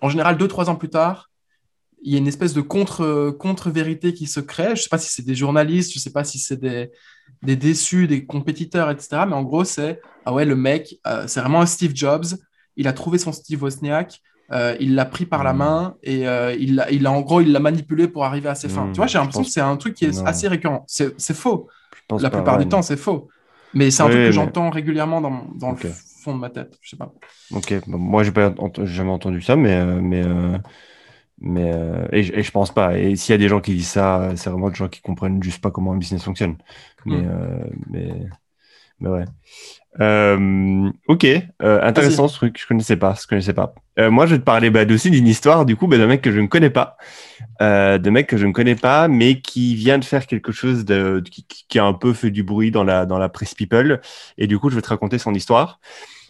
en 0.00 0.08
général, 0.08 0.36
deux, 0.38 0.48
trois 0.48 0.70
ans 0.70 0.76
plus 0.76 0.90
tard, 0.90 1.30
il 2.02 2.12
y 2.12 2.14
a 2.16 2.18
une 2.18 2.26
espèce 2.28 2.54
de 2.54 2.60
contre, 2.60 3.30
contre-vérité 3.38 4.12
qui 4.14 4.26
se 4.26 4.40
crée. 4.40 4.66
Je 4.66 4.70
ne 4.70 4.76
sais 4.76 4.88
pas 4.88 4.98
si 4.98 5.10
c'est 5.12 5.24
des 5.24 5.34
journalistes, 5.34 5.92
je 5.92 5.98
ne 5.98 6.00
sais 6.02 6.12
pas 6.12 6.24
si 6.24 6.38
c'est 6.38 6.58
des, 6.60 6.90
des 7.42 7.56
déçus, 7.56 8.06
des 8.06 8.24
compétiteurs, 8.26 8.90
etc. 8.90 9.24
Mais 9.26 9.34
en 9.34 9.42
gros, 9.42 9.64
c'est 9.64 10.00
ah 10.24 10.32
ouais, 10.32 10.44
le 10.44 10.56
mec, 10.56 10.96
euh, 11.06 11.24
c'est 11.26 11.40
vraiment 11.40 11.60
un 11.60 11.66
Steve 11.66 11.92
Jobs. 11.94 12.26
Il 12.76 12.86
a 12.88 12.92
trouvé 12.92 13.18
son 13.18 13.32
Steve 13.32 13.62
Wozniak, 13.62 14.20
euh, 14.52 14.76
il 14.80 14.94
l'a 14.94 15.04
pris 15.04 15.26
par 15.26 15.42
la 15.44 15.52
Mhm. 15.52 15.58
main 15.58 15.94
et 16.02 16.28
euh, 16.28 16.54
il, 16.58 16.80
a, 16.80 17.10
en 17.12 17.20
gros, 17.22 17.40
il 17.40 17.50
l'a 17.52 17.60
manipulé 17.60 18.06
pour 18.08 18.24
arriver 18.24 18.48
à 18.48 18.54
ses 18.54 18.68
fins. 18.68 18.86
Mhm. 18.86 18.92
Tu 18.92 18.96
vois, 18.98 19.06
j'ai 19.06 19.18
l'impression 19.18 19.40
pense- 19.40 19.48
que 19.48 19.52
c'est 19.52 19.60
un 19.60 19.76
truc 19.76 19.94
qui 19.94 20.04
est 20.06 20.16
Non. 20.18 20.26
assez 20.26 20.48
récurrent. 20.48 20.84
C'est 20.86 21.34
faux. 21.34 21.68
La 22.20 22.30
plupart 22.30 22.58
du 22.58 22.66
temps, 22.68 22.82
c'est 22.82 22.96
faux. 22.96 23.28
Mais 23.74 23.90
c'est 23.90 24.02
un 24.02 24.06
Oui, 24.06 24.12
truc 24.12 24.22
que 24.22 24.26
mais- 24.28 24.32
j'entends 24.32 24.70
régulièrement 24.70 25.20
dans, 25.20 25.44
dans 25.56 25.72
le 25.72 25.76
fond 25.76 26.34
de 26.34 26.40
ma 26.40 26.48
tête. 26.48 26.78
Je 26.80 26.90
sais 26.90 26.96
pas. 26.96 27.12
Ok, 27.50 27.74
bon, 27.86 27.98
moi 27.98 28.22
j'ai 28.22 28.32
pas 28.32 28.54
ent- 28.58 28.84
jamais 28.84 29.10
entendu 29.10 29.42
ça, 29.42 29.56
mais 29.56 29.84
mais 29.84 30.22
mais 31.40 31.72
euh, 31.72 32.06
et, 32.12 32.22
je- 32.22 32.32
et 32.34 32.42
je 32.42 32.50
pense 32.50 32.72
pas. 32.72 32.98
Et 32.98 33.16
s'il 33.16 33.32
y 33.32 33.34
a 33.34 33.38
des 33.38 33.48
gens 33.48 33.60
qui 33.60 33.74
disent 33.74 33.88
ça, 33.88 34.30
c'est 34.36 34.50
vraiment 34.50 34.70
des 34.70 34.76
gens 34.76 34.88
qui 34.88 35.00
comprennent 35.00 35.42
juste 35.42 35.60
pas 35.62 35.70
comment 35.70 35.92
un 35.92 35.96
business 35.98 36.22
fonctionne. 36.24 36.56
Mais 37.06 37.16
Mm. 37.18 37.28
euh, 37.30 37.64
mais 37.90 38.12
mais 39.00 39.08
ouais. 39.10 39.24
Euh, 40.00 40.90
ok, 41.08 41.26
intéressant 41.60 42.28
ce 42.28 42.36
truc. 42.36 42.58
Je 42.60 42.66
connaissais 42.66 42.96
pas, 42.96 43.14
je 43.20 43.26
connaissais 43.26 43.52
pas. 43.54 43.74
Moi, 43.98 44.26
je 44.26 44.32
vais 44.34 44.38
te 44.38 44.44
parler 44.44 44.70
bah, 44.70 44.84
aussi 44.90 45.10
d'une 45.10 45.26
histoire 45.26 45.66
du 45.66 45.74
coup 45.76 45.88
bah, 45.88 45.98
d'un 45.98 46.06
mec 46.06 46.22
que 46.22 46.30
je 46.32 46.40
ne 46.40 46.46
connais 46.46 46.70
pas, 46.70 46.96
de 47.60 48.10
mec 48.10 48.26
que 48.28 48.36
je 48.36 48.46
ne 48.46 48.52
connais 48.52 48.76
pas, 48.76 49.08
mais 49.08 49.40
qui 49.40 49.74
vient 49.74 49.98
de 49.98 50.04
faire 50.04 50.26
quelque 50.26 50.52
chose 50.52 50.84
de 50.84 51.22
qui, 51.68 51.78
a 51.78 51.84
un 51.84 51.94
peu 51.94 52.12
fait 52.12 52.30
du 52.30 52.42
bruit 52.44 52.70
dans 52.70 52.84
la 52.84 53.06
dans 53.06 53.18
la 53.18 53.28
presse 53.28 53.54
people. 53.54 54.00
Et 54.38 54.46
du 54.46 54.58
coup, 54.58 54.70
je 54.70 54.76
vais 54.76 54.82
te 54.82 54.88
raconter 54.88 55.18
son 55.18 55.34
histoire. 55.34 55.80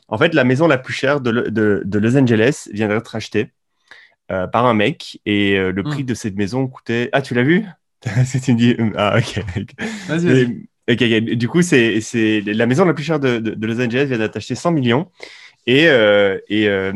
En 0.08 0.18
fait, 0.18 0.34
la 0.34 0.44
maison 0.44 0.66
la 0.68 0.78
plus 0.78 0.94
chère 0.94 1.20
de, 1.20 1.30
de, 1.50 1.82
de 1.84 1.98
Los 1.98 2.16
Angeles 2.16 2.68
vient 2.72 2.88
d'être 2.88 3.14
achetée 3.16 3.50
euh, 4.30 4.46
par 4.46 4.66
un 4.66 4.74
mec 4.74 5.20
et 5.26 5.56
euh, 5.56 5.72
le 5.72 5.82
prix 5.82 6.02
Mm. 6.02 6.06
de 6.06 6.14
cette 6.14 6.36
maison 6.36 6.66
coûtait. 6.66 7.08
Ah, 7.12 7.22
tu 7.22 7.34
l'as 7.34 7.42
vu? 7.42 7.64
C'est 8.24 8.46
me 8.48 8.56
dis 8.56 8.76
ah 8.96 9.18
ok. 9.18 9.42
Vas-y. 10.08 10.66
Et-. 10.86 11.36
Du 11.36 11.48
coup, 11.48 11.60
c'est 11.62 12.00
c'est 12.00 12.40
la 12.40 12.64
maison 12.66 12.84
la 12.86 12.94
plus 12.94 13.04
chère 13.04 13.20
de, 13.20 13.38
de- 13.38 13.50
de 13.54 13.66
Los 13.66 13.78
Angeles 13.80 14.06
vient 14.06 14.16
d'être 14.18 14.36
achetée 14.36 14.54
100 14.54 14.70
millions. 14.72 15.10
Et, 15.66 15.86
euh, 15.88 16.38
et, 16.48 16.66
euh, 16.66 16.92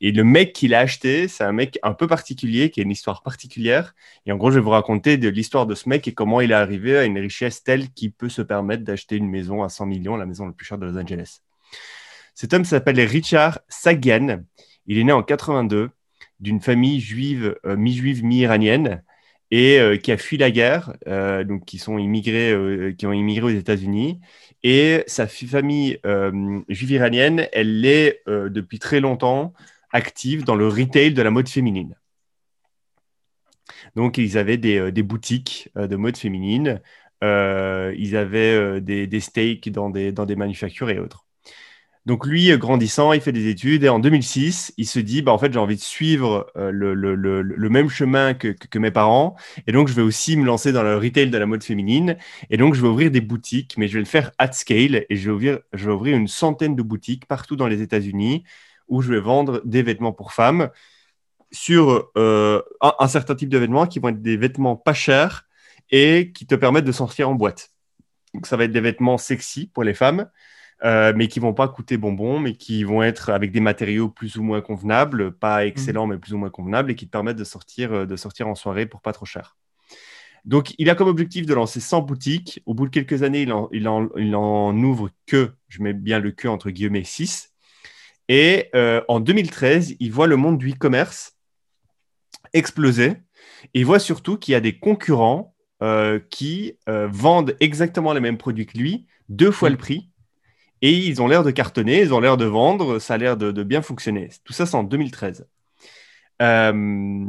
et 0.00 0.10
le 0.10 0.24
mec 0.24 0.52
qui 0.52 0.66
l'a 0.66 0.80
acheté, 0.80 1.28
c'est 1.28 1.44
un 1.44 1.52
mec 1.52 1.78
un 1.84 1.92
peu 1.92 2.08
particulier, 2.08 2.70
qui 2.70 2.80
a 2.80 2.82
une 2.82 2.90
histoire 2.90 3.22
particulière. 3.22 3.94
Et 4.24 4.32
en 4.32 4.36
gros, 4.36 4.50
je 4.50 4.56
vais 4.58 4.64
vous 4.64 4.70
raconter 4.70 5.16
de 5.16 5.28
l'histoire 5.28 5.64
de 5.66 5.76
ce 5.76 5.88
mec 5.88 6.08
et 6.08 6.12
comment 6.12 6.40
il 6.40 6.50
est 6.50 6.54
arrivé 6.54 6.96
à 6.98 7.04
une 7.04 7.18
richesse 7.18 7.62
telle 7.62 7.88
qu'il 7.90 8.10
peut 8.10 8.28
se 8.28 8.42
permettre 8.42 8.82
d'acheter 8.82 9.14
une 9.14 9.30
maison 9.30 9.62
à 9.62 9.68
100 9.68 9.86
millions, 9.86 10.16
la 10.16 10.26
maison 10.26 10.44
la 10.44 10.50
plus 10.52 10.66
chère 10.66 10.78
de 10.78 10.86
Los 10.86 10.98
Angeles. 10.98 11.38
Cet 12.34 12.52
homme 12.52 12.64
s'appelle 12.64 12.98
Richard 13.00 13.60
Sagan. 13.68 14.42
Il 14.88 14.98
est 14.98 15.04
né 15.04 15.12
en 15.12 15.22
82 15.22 15.90
d'une 16.40 16.60
famille 16.60 17.00
juive, 17.00 17.56
euh, 17.66 17.76
mi-juive, 17.76 18.24
mi-iranienne, 18.24 19.02
et 19.50 19.78
euh, 19.80 19.96
qui 19.96 20.12
a 20.12 20.16
fui 20.16 20.36
la 20.36 20.50
guerre, 20.50 20.96
euh, 21.06 21.44
donc 21.44 21.64
qui 21.64 21.78
sont 21.78 21.98
immigrés, 21.98 22.94
qui 22.98 23.06
ont 23.06 23.12
immigré 23.12 23.44
aux 23.46 23.56
États-Unis. 23.58 24.20
Et 24.62 25.04
sa 25.06 25.26
famille 25.28 25.98
juive 26.68 26.90
iranienne, 26.90 27.46
elle 27.52 27.84
est 27.86 28.22
depuis 28.26 28.78
très 28.78 29.00
longtemps 29.00 29.52
active 29.92 30.44
dans 30.44 30.56
le 30.56 30.68
retail 30.68 31.14
de 31.14 31.22
la 31.22 31.30
mode 31.30 31.48
féminine. 31.48 31.94
Donc, 33.94 34.18
ils 34.18 34.38
avaient 34.38 34.56
des, 34.56 34.90
boutiques 35.02 35.70
de 35.76 35.96
mode 35.96 36.16
féminine, 36.16 36.80
ils 37.22 38.16
avaient 38.16 38.80
des, 38.80 39.06
des 39.06 39.20
steaks 39.20 39.70
dans 39.70 39.90
des 39.90 40.36
manufactures 40.36 40.90
et 40.90 40.98
autres. 40.98 41.26
Donc 42.06 42.24
lui, 42.26 42.52
euh, 42.52 42.56
grandissant, 42.56 43.12
il 43.12 43.20
fait 43.20 43.32
des 43.32 43.48
études 43.48 43.82
et 43.84 43.88
en 43.88 43.98
2006, 43.98 44.72
il 44.76 44.86
se 44.86 45.00
dit, 45.00 45.22
bah, 45.22 45.32
en 45.32 45.38
fait, 45.38 45.52
j'ai 45.52 45.58
envie 45.58 45.74
de 45.76 45.80
suivre 45.80 46.46
euh, 46.56 46.70
le, 46.70 46.94
le- 46.94 47.14
le- 47.42 47.68
même 47.68 47.88
chemin 47.88 48.32
que, 48.34 48.48
que- 48.48 48.68
que 48.68 48.78
mes 48.78 48.92
parents 48.92 49.34
et 49.66 49.72
donc 49.72 49.88
je 49.88 49.92
vais 49.94 50.02
aussi 50.02 50.36
me 50.36 50.44
lancer 50.44 50.72
dans 50.72 50.82
le 50.84 50.96
retail 50.96 51.30
de 51.30 51.36
la 51.38 51.46
mode 51.46 51.64
féminine 51.64 52.16
et 52.48 52.56
donc 52.56 52.74
je 52.74 52.80
vais 52.80 52.88
ouvrir 52.88 53.10
des 53.10 53.20
boutiques, 53.20 53.74
mais 53.76 53.88
je 53.88 53.94
vais 53.94 54.00
le 54.00 54.04
faire 54.06 54.30
at 54.38 54.52
scale 54.52 55.04
et 55.10 55.16
je 55.16 55.26
vais 55.30 55.34
ouvrir, 55.34 55.58
je 55.72 55.86
vais 55.86 55.92
ouvrir 55.92 56.16
une 56.16 56.28
centaine 56.28 56.76
de 56.76 56.82
boutiques 56.82 57.26
partout 57.26 57.56
dans 57.56 57.66
les 57.66 57.82
États-Unis 57.82 58.44
où 58.88 59.02
je 59.02 59.12
vais 59.12 59.20
vendre 59.20 59.60
des 59.64 59.82
vêtements 59.82 60.12
pour 60.12 60.32
femmes 60.32 60.70
sur 61.52 62.10
euh, 62.16 62.62
un, 62.80 62.92
un 62.98 63.08
certain 63.08 63.34
type 63.34 63.48
de 63.48 63.58
vêtements 63.58 63.86
qui 63.86 63.98
vont 63.98 64.08
être 64.08 64.22
des 64.22 64.36
vêtements 64.36 64.76
pas 64.76 64.94
chers 64.94 65.44
et 65.90 66.32
qui 66.32 66.46
te 66.46 66.54
permettent 66.54 66.84
de 66.84 66.92
sortir 66.92 67.28
en 67.28 67.34
boîte. 67.34 67.70
Donc 68.34 68.46
ça 68.46 68.56
va 68.56 68.64
être 68.64 68.72
des 68.72 68.80
vêtements 68.80 69.18
sexy 69.18 69.68
pour 69.72 69.84
les 69.84 69.94
femmes 69.94 70.28
euh, 70.84 71.12
mais 71.16 71.28
qui 71.28 71.40
vont 71.40 71.54
pas 71.54 71.68
coûter 71.68 71.96
bonbon, 71.96 72.38
mais 72.38 72.54
qui 72.54 72.84
vont 72.84 73.02
être 73.02 73.30
avec 73.30 73.50
des 73.52 73.60
matériaux 73.60 74.08
plus 74.08 74.36
ou 74.36 74.42
moins 74.42 74.60
convenables, 74.60 75.32
pas 75.32 75.66
excellents, 75.66 76.06
mais 76.06 76.18
plus 76.18 76.34
ou 76.34 76.38
moins 76.38 76.50
convenables, 76.50 76.90
et 76.90 76.94
qui 76.94 77.06
te 77.06 77.10
permettent 77.10 77.36
de 77.38 77.44
sortir, 77.44 77.92
euh, 77.92 78.06
de 78.06 78.16
sortir 78.16 78.48
en 78.48 78.54
soirée 78.54 78.86
pour 78.86 79.00
pas 79.00 79.12
trop 79.12 79.26
cher. 79.26 79.56
Donc, 80.44 80.74
il 80.78 80.88
a 80.90 80.94
comme 80.94 81.08
objectif 81.08 81.44
de 81.44 81.54
lancer 81.54 81.80
100 81.80 82.02
boutiques. 82.02 82.62
Au 82.66 82.74
bout 82.74 82.86
de 82.86 82.90
quelques 82.90 83.22
années, 83.22 83.42
il 83.42 83.52
en, 83.52 83.68
il 83.72 83.88
en, 83.88 84.08
il 84.16 84.36
en 84.36 84.76
ouvre 84.76 85.10
que, 85.26 85.52
je 85.68 85.82
mets 85.82 85.92
bien 85.92 86.20
le 86.20 86.30
que 86.30 86.46
entre 86.46 86.70
guillemets, 86.70 87.04
6. 87.04 87.52
Et 88.28 88.70
euh, 88.74 89.02
en 89.08 89.18
2013, 89.20 89.96
il 89.98 90.12
voit 90.12 90.26
le 90.26 90.36
monde 90.36 90.58
du 90.58 90.70
e-commerce 90.70 91.36
exploser. 92.52 93.14
Et 93.74 93.80
il 93.80 93.86
voit 93.86 93.98
surtout 93.98 94.36
qu'il 94.36 94.52
y 94.52 94.54
a 94.54 94.60
des 94.60 94.78
concurrents 94.78 95.54
euh, 95.82 96.20
qui 96.30 96.78
euh, 96.88 97.08
vendent 97.10 97.56
exactement 97.60 98.12
les 98.12 98.20
mêmes 98.20 98.38
produits 98.38 98.66
que 98.66 98.78
lui, 98.78 99.06
deux 99.28 99.50
fois 99.50 99.68
Mm. 99.68 99.72
le 99.72 99.78
prix. 99.78 100.10
Et 100.82 100.92
ils 100.92 101.22
ont 101.22 101.28
l'air 101.28 101.42
de 101.42 101.50
cartonner, 101.50 102.00
ils 102.02 102.12
ont 102.14 102.20
l'air 102.20 102.36
de 102.36 102.44
vendre, 102.44 102.98
ça 102.98 103.14
a 103.14 103.16
l'air 103.18 103.36
de, 103.36 103.62
bien 103.62 103.82
fonctionner. 103.82 104.30
Tout 104.44 104.52
ça, 104.52 104.66
c'est 104.66 104.76
en 104.76 104.84
2013. 104.84 105.46
Euh, 106.42 107.24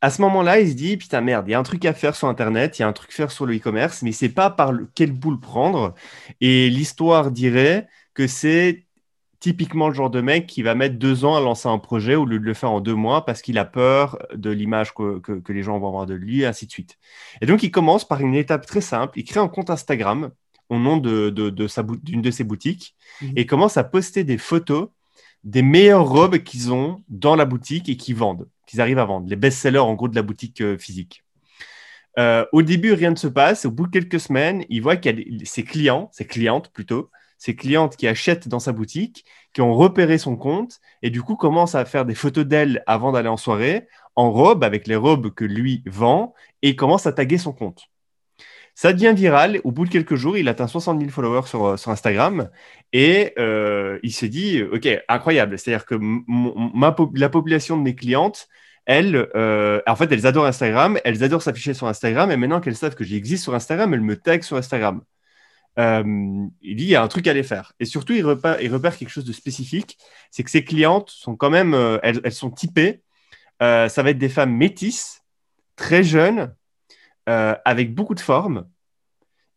à 0.00 0.10
ce 0.10 0.20
moment-là, 0.22 0.60
il 0.60 0.68
se 0.70 0.74
dit 0.74 0.96
Putain, 0.96 1.20
merde, 1.20 1.46
il 1.48 1.52
y 1.52 1.54
a 1.54 1.58
un 1.58 1.62
truc 1.62 1.84
à 1.84 1.92
faire 1.94 2.14
sur 2.16 2.28
Internet, 2.28 2.78
il 2.78 2.82
y 2.82 2.84
a 2.84 2.88
un 2.88 2.92
truc 2.92 3.10
à 3.10 3.14
faire 3.14 3.30
sur 3.30 3.46
le 3.46 3.56
e-commerce, 3.56 4.02
mais 4.02 4.10
il 4.10 4.12
ne 4.12 4.16
sait 4.16 4.28
pas 4.28 4.50
par 4.50 4.72
le- 4.72 4.88
quel 4.94 5.12
bout 5.12 5.30
le 5.30 5.40
prendre. 5.40 5.94
Et 6.40 6.70
l'histoire 6.70 7.30
dirait 7.30 7.88
que 8.14 8.26
c'est 8.26 8.84
typiquement 9.40 9.88
le 9.88 9.94
genre 9.94 10.10
de 10.10 10.20
mec 10.20 10.46
qui 10.48 10.62
va 10.62 10.74
mettre 10.74 10.96
deux 10.98 11.24
ans 11.24 11.36
à 11.36 11.40
lancer 11.40 11.68
un 11.68 11.78
projet 11.78 12.16
au 12.16 12.24
lieu 12.26 12.40
de 12.40 12.44
le 12.44 12.54
faire 12.54 12.72
en 12.72 12.80
deux 12.80 12.94
mois 12.94 13.24
parce 13.24 13.40
qu'il 13.42 13.56
a 13.58 13.64
peur 13.64 14.18
de 14.34 14.50
l'image 14.50 14.92
que, 14.94 15.20
que- 15.20 15.38
que 15.40 15.52
les 15.52 15.62
gens 15.62 15.78
vont 15.78 15.88
avoir 15.88 16.06
de 16.06 16.14
lui, 16.14 16.40
et 16.42 16.46
ainsi 16.46 16.66
de 16.66 16.72
suite. 16.72 16.98
Et 17.40 17.46
donc, 17.46 17.62
il 17.62 17.70
commence 17.70 18.06
par 18.06 18.20
une 18.20 18.34
étape 18.34 18.66
très 18.66 18.80
simple 18.80 19.18
il 19.18 19.24
crée 19.24 19.40
un 19.40 19.48
compte 19.48 19.70
Instagram 19.70 20.30
au 20.68 20.78
nom 20.78 20.96
de, 20.98 21.30
de- 21.30 21.50
de 21.50 21.66
sa 21.66 21.82
bou- 21.82 21.96
d'une 21.96 22.22
de 22.22 22.30
ses 22.30 22.44
boutiques 22.44 22.94
Mhm. 23.22 23.32
et 23.36 23.46
commence 23.46 23.76
à 23.76 23.84
poster 23.84 24.24
des 24.24 24.38
photos 24.38 24.88
des 25.44 25.62
meilleures 25.62 26.08
robes 26.08 26.38
qu'ils 26.38 26.72
ont 26.72 27.02
dans 27.08 27.36
la 27.36 27.44
boutique 27.44 27.88
et 27.88 27.96
qu'ils 27.96 28.16
vendent, 28.16 28.48
qu'ils 28.66 28.80
arrivent 28.80 28.98
à 28.98 29.04
vendre, 29.04 29.28
les 29.28 29.36
best-sellers 29.36 29.78
en 29.78 29.94
gros 29.94 30.08
de 30.08 30.16
la 30.16 30.22
boutique 30.22 30.60
euh, 30.60 30.76
physique. 30.78 31.24
Euh, 32.18 32.44
au 32.52 32.62
début, 32.62 32.92
rien 32.92 33.10
ne 33.10 33.16
se 33.16 33.28
passe. 33.28 33.64
Au 33.64 33.70
bout 33.70 33.86
de 33.86 33.92
quelques 33.92 34.18
semaines, 34.20 34.64
il 34.68 34.82
voit 34.82 34.96
qu'il 34.96 35.18
y 35.20 35.42
a 35.42 35.44
ses 35.46 35.62
clients, 35.62 36.08
ses 36.12 36.26
clientes 36.26 36.70
plutôt, 36.72 37.10
ses 37.38 37.54
clientes 37.54 37.96
qui 37.96 38.08
achètent 38.08 38.48
dans 38.48 38.58
sa 38.58 38.72
boutique, 38.72 39.24
qui 39.52 39.60
ont 39.60 39.72
repéré 39.74 40.18
son 40.18 40.36
compte 40.36 40.80
et 41.02 41.10
du 41.10 41.22
coup 41.22 41.36
commencent 41.36 41.76
à 41.76 41.84
faire 41.84 42.04
des 42.04 42.16
photos 42.16 42.44
d'elles 42.44 42.82
avant 42.88 43.12
d'aller 43.12 43.28
en 43.28 43.36
soirée, 43.36 43.86
en 44.16 44.32
robe, 44.32 44.64
avec 44.64 44.88
les 44.88 44.96
robes 44.96 45.32
que 45.32 45.44
lui 45.44 45.84
vend, 45.86 46.34
et 46.62 46.74
commence 46.74 47.06
à 47.06 47.12
taguer 47.12 47.38
son 47.38 47.52
compte. 47.52 47.84
Ça 48.78 48.92
devient 48.92 49.12
viral. 49.12 49.60
Au 49.64 49.72
bout 49.72 49.86
de 49.86 49.90
quelques 49.90 50.14
jours, 50.14 50.38
il 50.38 50.48
atteint 50.48 50.68
60 50.68 51.00
000 51.00 51.10
followers 51.10 51.48
sur, 51.48 51.64
euh, 51.66 51.76
sur 51.76 51.90
Instagram 51.90 52.48
et 52.92 53.32
euh, 53.36 53.98
il 54.04 54.12
se 54.12 54.24
dit, 54.24 54.62
OK, 54.62 54.88
incroyable. 55.08 55.58
C'est-à-dire 55.58 55.84
que 55.84 55.96
la 57.18 57.28
population 57.28 57.76
de 57.76 57.82
mes 57.82 57.96
clientes, 57.96 58.46
elles, 58.86 59.16
euh, 59.34 59.80
en 59.84 59.96
fait, 59.96 60.12
elles 60.12 60.28
adorent 60.28 60.46
Instagram, 60.46 60.96
elles 61.04 61.24
adorent 61.24 61.42
s'afficher 61.42 61.74
sur 61.74 61.88
Instagram 61.88 62.30
et 62.30 62.36
maintenant 62.36 62.60
qu'elles 62.60 62.76
savent 62.76 62.94
que 62.94 63.02
j'existe 63.02 63.42
sur 63.42 63.52
Instagram, 63.52 63.92
elles 63.94 64.00
me 64.00 64.14
taguent 64.14 64.44
sur 64.44 64.56
Instagram. 64.56 65.02
Il 65.76 66.76
dit, 66.76 66.84
il 66.84 66.90
y 66.90 66.94
a 66.94 67.02
un 67.02 67.08
truc 67.08 67.26
à 67.26 67.32
les 67.32 67.42
faire. 67.42 67.72
Et 67.80 67.84
surtout, 67.84 68.12
il 68.12 68.24
repère, 68.24 68.96
quelque 68.96 69.10
chose 69.10 69.24
de 69.24 69.32
spécifique, 69.32 69.98
c'est 70.30 70.44
que 70.44 70.50
ses 70.50 70.62
clientes 70.62 71.10
sont 71.10 71.34
quand 71.34 71.50
même, 71.50 71.74
elles, 72.04 72.32
sont 72.32 72.50
typées. 72.50 73.02
Ça 73.60 73.88
va 73.88 74.10
être 74.10 74.18
des 74.18 74.28
femmes 74.28 74.54
métisses, 74.54 75.24
très 75.74 76.04
jeunes, 76.04 76.54
euh, 77.28 77.54
avec 77.64 77.94
beaucoup 77.94 78.14
de 78.14 78.20
formes 78.20 78.66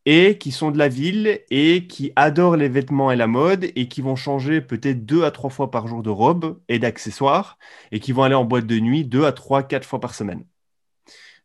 et 0.04 0.38
qui 0.38 0.50
sont 0.50 0.70
de 0.70 0.78
la 0.78 0.88
ville 0.88 1.40
et 1.50 1.86
qui 1.86 2.12
adorent 2.16 2.56
les 2.56 2.68
vêtements 2.68 3.12
et 3.12 3.16
la 3.16 3.26
mode 3.26 3.64
et 3.76 3.88
qui 3.88 4.00
vont 4.00 4.16
changer 4.16 4.60
peut-être 4.60 5.06
deux 5.06 5.24
à 5.24 5.30
trois 5.30 5.50
fois 5.50 5.70
par 5.70 5.86
jour 5.86 6.02
de 6.02 6.10
robe 6.10 6.60
et 6.68 6.78
d'accessoires 6.78 7.58
et 7.92 8.00
qui 8.00 8.12
vont 8.12 8.24
aller 8.24 8.34
en 8.34 8.44
boîte 8.44 8.66
de 8.66 8.78
nuit 8.78 9.04
deux 9.04 9.24
à 9.24 9.32
trois, 9.32 9.62
quatre 9.62 9.86
fois 9.86 10.00
par 10.00 10.14
semaine. 10.14 10.44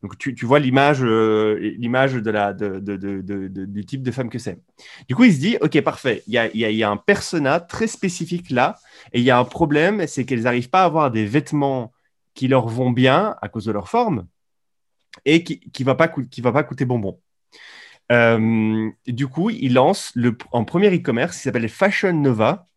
Donc 0.04 0.18
tu, 0.18 0.36
tu 0.36 0.46
vois 0.46 0.60
l'image 0.60 1.04
euh, 1.04 1.58
l'image 1.78 2.14
de 2.14 2.30
la, 2.30 2.54
de, 2.54 2.80
de, 2.80 2.98
de, 2.98 3.66
du 3.66 3.86
type 3.86 4.04
de 4.04 4.12
femme 4.12 4.30
que 4.30 4.38
c'est. 4.38 4.60
Du 5.08 5.16
coup, 5.16 5.24
il 5.24 5.34
se 5.34 5.40
dit, 5.40 5.58
OK, 5.62 5.80
parfait, 5.82 6.24
il 6.28 6.34
y 6.34 6.38
a, 6.38 6.56
y 6.56 6.66
a, 6.66 6.72
y 6.72 6.84
a 6.84 6.90
un 6.90 6.98
persona 6.98 7.60
très 7.60 7.88
spécifique 7.88 8.52
là 8.52 8.80
et 9.14 9.20
il 9.20 9.26
y 9.26 9.32
a 9.32 9.40
un 9.40 9.46
problème, 9.46 10.06
c'est 10.08 10.26
qu'elles 10.26 10.44
n'arrivent 10.44 10.70
pas 10.70 10.82
à 10.84 10.86
avoir 10.86 11.10
des 11.12 11.26
vêtements 11.26 11.94
qui 12.36 12.48
leur 12.48 12.68
vont 12.68 12.92
bien 12.92 13.36
à 13.42 13.50
cause 13.50 13.66
de 13.66 13.72
leur 13.72 13.90
forme 13.90 14.28
et 15.26 15.44
qui 15.44 15.62
ne 15.80 15.86
va, 15.86 15.96
pas 15.96 16.08
qui 16.08 16.42
va 16.42 16.52
pas 16.52 16.64
coûter 16.64 16.86
bonbon. 16.86 17.20
Euh, 18.12 18.90
du 19.06 19.28
coup, 19.28 19.50
il 19.50 19.74
lance 19.74 20.12
le, 20.16 20.38
en 20.52 20.64
premier 20.64 20.94
e-commerce 20.96 21.38
qui 21.38 21.44
s'appelle 21.44 21.68
Fashion 21.70 22.14
Nova, 22.14 22.68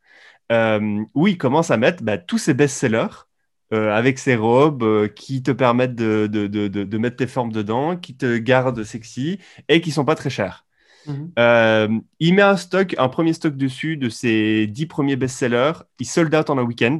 euh, 0.51 1.03
où 1.15 1.29
il 1.29 1.39
commence 1.39 1.71
à 1.71 1.77
mettre 1.77 2.03
bah, 2.03 2.19
tous 2.19 2.39
ses 2.39 2.55
best-sellers 2.55 3.27
euh, 3.73 3.95
avec 3.95 4.19
ses 4.19 4.35
robes 4.35 5.09
qui 5.15 5.43
te 5.43 5.53
permettent 5.53 5.95
de, 5.95 6.27
de, 6.27 6.49
de, 6.49 6.67
de, 6.67 6.99
mettre 6.99 7.17
tes 7.17 7.29
formes 7.29 7.53
dedans, 7.53 7.97
qui 7.97 8.17
te 8.17 8.37
gardent 8.39 8.83
sexy 8.83 9.39
et 9.69 9.81
qui 9.81 9.93
sont 9.93 10.05
pas 10.05 10.17
très 10.17 10.31
chères. 10.31 10.67
Mhm. 11.07 12.03
il 12.19 12.35
met 12.35 12.43
un 12.43 12.59
stock, 12.59 12.95
un 12.99 13.09
premier 13.09 13.33
stock 13.33 13.57
dessus 13.57 13.97
de 13.97 14.11
ses 14.11 14.67
10 14.67 14.85
premiers 14.87 15.17
best-sellers. 15.17 15.73
Il 15.99 16.07
sold 16.07 16.35
out 16.35 16.51
en 16.51 16.59
un 16.59 16.63
week-end 16.63 16.99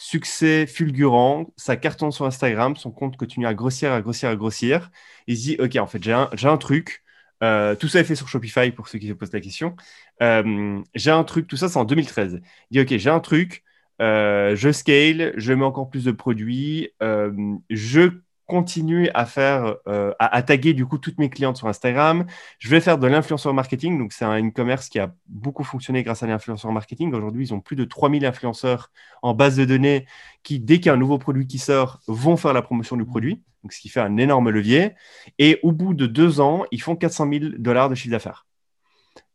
succès 0.00 0.66
fulgurant, 0.66 1.52
ça 1.58 1.76
cartonne 1.76 2.10
sur 2.10 2.24
Instagram, 2.24 2.74
son 2.74 2.90
compte 2.90 3.18
continue 3.18 3.46
à 3.46 3.52
grossir, 3.52 3.92
à 3.92 4.00
grossir, 4.00 4.30
à 4.30 4.36
grossir. 4.36 4.90
Il 5.26 5.36
se 5.36 5.42
dit, 5.42 5.56
OK, 5.60 5.76
en 5.76 5.86
fait, 5.86 6.02
j'ai 6.02 6.12
un, 6.14 6.30
un, 6.42 6.56
truc. 6.56 7.02
Euh, 7.42 7.74
tout 7.74 7.86
ça 7.86 8.00
est 8.00 8.04
fait 8.04 8.14
sur 8.14 8.26
Shopify 8.26 8.70
pour 8.70 8.88
ceux 8.88 8.98
qui 8.98 9.08
se 9.08 9.12
posent 9.12 9.32
la 9.32 9.40
question. 9.40 9.76
Euh, 10.22 10.80
j'ai 10.94 11.10
un 11.10 11.22
truc, 11.24 11.46
tout 11.46 11.56
ça 11.56 11.68
c'est 11.68 11.78
en 11.78 11.84
2013. 11.84 12.40
Il 12.70 12.74
dit, 12.74 12.80
OK, 12.80 12.98
j'ai 12.98 13.10
un 13.10 13.20
truc, 13.20 13.62
euh, 14.00 14.56
je 14.56 14.72
scale, 14.72 15.34
je 15.36 15.52
mets 15.52 15.64
encore 15.66 15.90
plus 15.90 16.04
de 16.04 16.12
produits, 16.12 16.90
je 17.00 18.20
continuer 18.50 19.12
à 19.14 19.26
faire, 19.26 19.76
euh, 19.86 20.12
à, 20.18 20.42
taguer 20.42 20.74
du 20.74 20.84
coup 20.84 20.98
toutes 20.98 21.18
mes 21.18 21.30
clientes 21.30 21.56
sur 21.56 21.68
Instagram. 21.68 22.26
Je 22.58 22.68
vais 22.68 22.80
faire 22.80 22.98
de 22.98 23.06
l'influenceur 23.06 23.54
marketing. 23.54 23.96
Donc, 23.96 24.12
c'est 24.12 24.24
un 24.24 24.44
e-commerce 24.44 24.88
qui 24.88 24.98
a 24.98 25.14
beaucoup 25.28 25.62
fonctionné 25.62 26.02
grâce 26.02 26.24
à 26.24 26.26
l'influenceur 26.26 26.72
marketing. 26.72 27.14
Aujourd'hui, 27.14 27.46
ils 27.46 27.54
ont 27.54 27.60
plus 27.60 27.76
de 27.76 27.84
3000 27.84 28.26
influenceurs 28.26 28.90
en 29.22 29.34
base 29.34 29.54
de 29.54 29.64
données 29.64 30.04
qui, 30.42 30.58
dès 30.58 30.78
qu'il 30.78 30.86
y 30.86 30.88
a 30.88 30.94
un 30.94 30.96
nouveau 30.96 31.16
produit 31.16 31.46
qui 31.46 31.58
sort, 31.58 32.00
vont 32.08 32.36
faire 32.36 32.52
la 32.52 32.60
promotion 32.60 32.96
du 32.96 33.04
produit. 33.04 33.40
Donc, 33.62 33.72
ce 33.72 33.78
qui 33.78 33.88
fait 33.88 34.00
un 34.00 34.16
énorme 34.16 34.50
levier. 34.50 34.94
Et 35.38 35.60
au 35.62 35.70
bout 35.70 35.94
de 35.94 36.06
deux 36.06 36.40
ans, 36.40 36.64
ils 36.72 36.82
font 36.82 36.96
400 36.96 37.28
000 37.32 37.44
dollars 37.56 37.88
de 37.88 37.94
chiffre 37.94 38.10
d'affaires. 38.10 38.46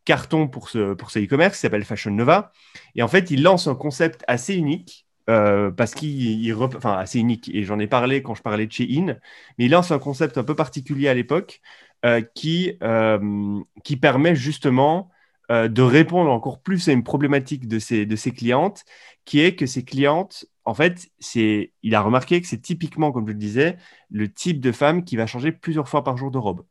Carton 0.04 0.49
pour 0.49 0.67
ce, 0.67 0.93
pour 0.93 1.10
ce 1.10 1.19
e-commerce 1.19 1.56
qui 1.56 1.62
s'appelle 1.62 1.86
Fashion 1.86 2.12
Nova. 2.12 2.51
Et 2.95 3.01
en 3.01 3.08
fait, 3.08 3.32
ils 3.32 3.41
lancent 3.41 3.67
un 3.67 3.75
concept 3.75 4.25
assez 4.28 4.56
unique 4.56 5.04
euh, 5.29 5.71
parce 5.71 5.95
qu'il, 5.95 6.53
enfin, 6.53 6.97
assez 6.97 7.19
unique, 7.19 7.49
et 7.53 7.63
j'en 7.63 7.79
ai 7.79 7.88
parlé 7.88 8.21
quand 8.21 8.35
je 8.35 8.43
parlais 8.43 8.67
de 8.67 8.71
chez 8.71 8.88
In, 8.91 9.17
mais 9.57 9.65
il 9.65 9.71
lance 9.71 9.91
un 9.91 9.99
concept 9.99 10.38
un 10.38 10.43
peu 10.43 10.55
particulier 10.55 11.07
à 11.07 11.15
l'époque 11.15 11.61
euh, 12.05 12.21
qui, 12.21 12.77
euh, 12.83 13.59
qui 13.83 13.97
permet 13.97 14.35
justement 14.35 15.09
de 15.49 15.81
répondre 15.83 16.31
encore 16.31 16.59
plus 16.59 16.89
à 16.89 16.91
une 16.91 17.03
problématique 17.03 17.67
de 17.67 17.77
ses, 17.77 18.07
de 18.07 18.15
ses 18.15 18.31
clientes, 18.31 18.83
qui 19.25 19.41
est 19.41 19.55
que 19.55 19.67
ses 19.67 19.85
clientes, 19.85 20.47
en 20.63 20.73
fait, 20.73 21.11
c'est, 21.19 21.71
il 21.83 21.93
a 21.93 22.01
remarqué 22.01 22.41
que 22.41 22.47
c'est 22.47 22.61
typiquement, 22.61 23.11
comme 23.11 23.27
je 23.27 23.33
le 23.33 23.38
disais, 23.38 23.77
le 24.09 24.31
type 24.31 24.59
de 24.59 24.71
femme 24.71 25.03
qui 25.03 25.17
va 25.17 25.27
changer 25.27 25.51
plusieurs 25.51 25.88
fois 25.88 26.03
par 26.03 26.17
jour 26.17 26.31
de 26.31 26.39
robe. 26.39 26.65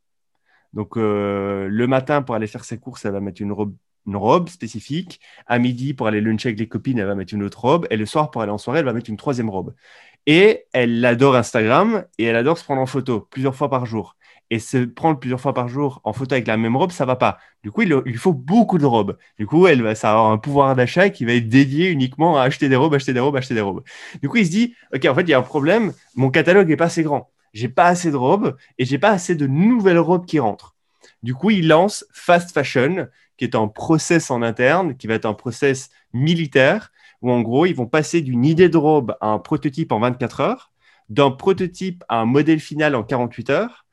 Donc, 0.72 0.96
le 0.96 1.86
matin, 1.86 2.22
pour 2.22 2.34
aller 2.34 2.48
faire 2.48 2.64
ses 2.64 2.78
courses, 2.78 3.04
elle 3.04 3.12
va 3.12 3.20
mettre 3.20 3.42
une 3.42 3.52
robe 3.52 3.76
une 4.06 4.16
robe 4.16 4.48
spécifique. 4.48 5.20
À 5.46 5.58
midi, 5.58 5.94
pour 5.94 6.06
aller 6.06 6.20
luncher 6.20 6.48
avec 6.48 6.58
les 6.58 6.68
copines, 6.68 6.98
elle 6.98 7.06
va 7.06 7.14
mettre 7.14 7.34
une 7.34 7.42
autre 7.42 7.60
robe. 7.60 7.86
Et 7.90 7.96
le 7.96 8.06
soir, 8.06 8.30
pour 8.30 8.42
aller 8.42 8.52
en 8.52 8.58
soirée, 8.58 8.80
elle 8.80 8.84
va 8.84 8.92
mettre 8.92 9.10
une 9.10 9.16
troisième 9.16 9.50
robe. 9.50 9.74
Et 10.26 10.64
elle 10.72 11.04
adore 11.04 11.36
Instagram 11.36 12.04
et 12.18 12.24
elle 12.24 12.36
adore 12.36 12.58
se 12.58 12.64
prendre 12.64 12.80
en 12.80 12.86
photo 12.86 13.26
plusieurs 13.30 13.54
fois 13.54 13.68
par 13.68 13.86
jour. 13.86 14.16
Et 14.50 14.58
se 14.58 14.78
prendre 14.84 15.18
plusieurs 15.18 15.40
fois 15.40 15.54
par 15.54 15.68
jour 15.68 16.00
en 16.04 16.12
photo 16.12 16.34
avec 16.34 16.46
la 16.46 16.56
même 16.56 16.76
robe, 16.76 16.92
ça 16.92 17.06
va 17.06 17.16
pas. 17.16 17.38
Du 17.62 17.70
coup, 17.70 17.82
il, 17.82 17.94
il 18.06 18.16
faut 18.18 18.32
beaucoup 18.34 18.78
de 18.78 18.84
robes. 18.84 19.16
Du 19.38 19.46
coup, 19.46 19.66
elle 19.66 19.82
va 19.82 19.94
ça 19.94 20.10
avoir 20.10 20.30
un 20.30 20.38
pouvoir 20.38 20.76
d'achat 20.76 21.08
qui 21.10 21.24
va 21.24 21.32
être 21.32 21.48
dédié 21.48 21.88
uniquement 21.88 22.38
à 22.38 22.42
acheter 22.42 22.68
des 22.68 22.76
robes, 22.76 22.94
acheter 22.94 23.14
des 23.14 23.20
robes, 23.20 23.36
acheter 23.36 23.54
des 23.54 23.62
robes. 23.62 23.82
Du 24.22 24.28
coup, 24.28 24.36
il 24.36 24.46
se 24.46 24.50
dit, 24.50 24.74
OK, 24.94 25.04
en 25.06 25.14
fait, 25.14 25.22
il 25.22 25.30
y 25.30 25.34
a 25.34 25.38
un 25.38 25.42
problème. 25.42 25.92
Mon 26.14 26.30
catalogue 26.30 26.70
est 26.70 26.76
pas 26.76 26.86
assez 26.86 27.02
grand. 27.02 27.30
J'ai 27.54 27.68
pas 27.68 27.86
assez 27.86 28.10
de 28.10 28.16
robes 28.16 28.56
et 28.78 28.84
j'ai 28.84 28.98
pas 28.98 29.10
assez 29.10 29.34
de 29.34 29.46
nouvelles 29.46 29.98
robes 29.98 30.26
qui 30.26 30.38
rentrent. 30.38 30.74
Du 31.22 31.34
coup, 31.34 31.50
il 31.50 31.68
lance 31.68 32.04
Fast 32.12 32.52
Fashion, 32.52 33.08
qui 33.36 33.44
est 33.44 33.54
un 33.54 33.68
process 33.68 34.30
en 34.30 34.42
interne, 34.42 34.96
qui 34.96 35.06
va 35.06 35.14
être 35.14 35.26
un 35.26 35.34
process 35.34 35.90
militaire, 36.12 36.92
où 37.22 37.30
en 37.30 37.40
gros, 37.40 37.66
ils 37.66 37.74
vont 37.74 37.86
passer 37.86 38.20
d'une 38.20 38.44
idée 38.44 38.68
de 38.68 38.76
robe 38.76 39.16
à 39.20 39.28
un 39.28 39.38
prototype 39.38 39.92
en 39.92 40.00
24 40.00 40.40
heures, 40.40 40.72
d'un 41.08 41.30
prototype 41.30 42.04
à 42.08 42.20
un 42.20 42.26
modèle 42.26 42.60
final 42.60 42.94
en 42.94 43.02
48 43.02 43.50
heures, 43.50 43.86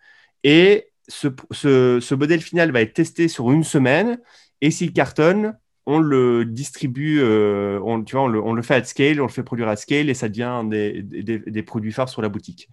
et 0.44 0.88
ce, 1.08 2.14
modèle 2.14 2.42
final 2.42 2.72
va 2.72 2.82
être 2.82 2.94
testé 2.94 3.28
sur 3.28 3.52
une 3.52 3.64
semaine, 3.64 4.20
et 4.62 4.72
s'il 4.72 4.94
cartonne, 4.94 5.58
on 5.86 6.00
le 6.00 6.46
distribue, 6.46 7.20
euh, 7.22 7.80
on, 7.84 7.98
le, 7.98 8.62
fait 8.62 8.76
à 8.76 8.84
scale, 8.84 9.20
on 9.20 9.26
le 9.26 9.32
fait 9.32 9.44
produire 9.44 9.68
à 9.68 9.76
scale, 9.76 10.10
et 10.10 10.14
ça 10.14 10.30
devient 10.30 10.64
des, 10.70 11.64
produits 11.64 11.92
phares 11.92 12.10
sur 12.10 12.22
la 12.22 12.30
boutique. 12.30 12.70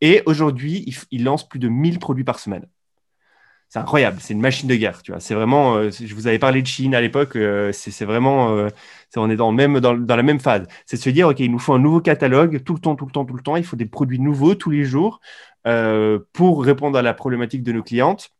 Et 0.00 0.22
aujourd'hui, 0.26 0.84
il, 0.86 0.94
il 1.10 1.24
lance 1.24 1.48
plus 1.48 1.58
de 1.58 1.68
1000 1.68 1.98
produits 1.98 2.24
par 2.24 2.38
semaine 2.38 2.66
c'est 3.70 3.78
incroyable, 3.78 4.18
c'est 4.20 4.34
une 4.34 4.40
machine 4.40 4.68
de 4.68 4.74
guerre, 4.74 5.00
tu 5.00 5.12
vois. 5.12 5.20
C'est 5.20 5.34
vraiment, 5.34 5.76
euh, 5.76 5.90
je 5.92 6.12
vous 6.16 6.26
avais 6.26 6.40
parlé 6.40 6.60
de 6.60 6.66
Chine 6.66 6.92
à 6.92 7.00
l'époque, 7.00 7.36
euh, 7.36 7.70
c'est 7.72 8.04
vraiment, 8.04 8.50
euh, 8.50 8.68
on 9.16 9.30
est 9.30 9.36
dans, 9.36 9.52
même, 9.52 9.78
dans, 9.78 9.94
la 9.94 10.22
même 10.24 10.40
phase. 10.40 10.66
C'est 10.86 10.96
de 10.96 11.02
se 11.02 11.10
dire, 11.10 11.28
OK, 11.28 11.38
il 11.38 11.52
nous 11.52 11.60
faut 11.60 11.72
un 11.72 11.78
nouveau 11.78 12.00
catalogue 12.00 12.64
tout 12.64 12.74
le 12.74 12.80
temps, 12.80 12.96
tout 12.96 13.06
le 13.06 13.12
temps, 13.12 13.24
tout 13.24 13.34
le 13.34 13.42
temps. 13.42 13.54
Il 13.54 13.64
faut 13.64 13.76
des 13.76 13.86
produits 13.86 14.18
nouveaux 14.18 14.56
tous 14.56 14.70
les 14.70 14.84
jours 14.84 15.20
pour 16.32 16.64
répondre 16.64 16.98
à 16.98 17.02
la 17.02 17.14
problématique 17.14 17.62
de 17.62 17.72
nos 17.72 17.82
clientes. 17.82 18.30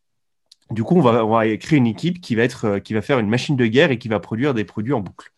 Du 0.70 0.82
coup, 0.84 0.96
on 0.96 1.00
va, 1.00 1.24
on 1.24 1.30
va 1.30 1.56
créer 1.56 1.78
une 1.78 1.86
équipe 1.86 2.20
qui 2.20 2.34
va, 2.34 2.42
être, 2.42 2.78
qui 2.80 2.94
va 2.94 3.02
faire 3.02 3.18
une 3.20 3.28
machine 3.28 3.56
de 3.56 3.66
guerre 3.66 3.90
et 3.92 3.98
qui 3.98 4.08
va 4.08 4.20
produire 4.20 4.54
des 4.54 4.64
produits 4.64 4.94
en 4.94 5.00
boucle. 5.00 5.32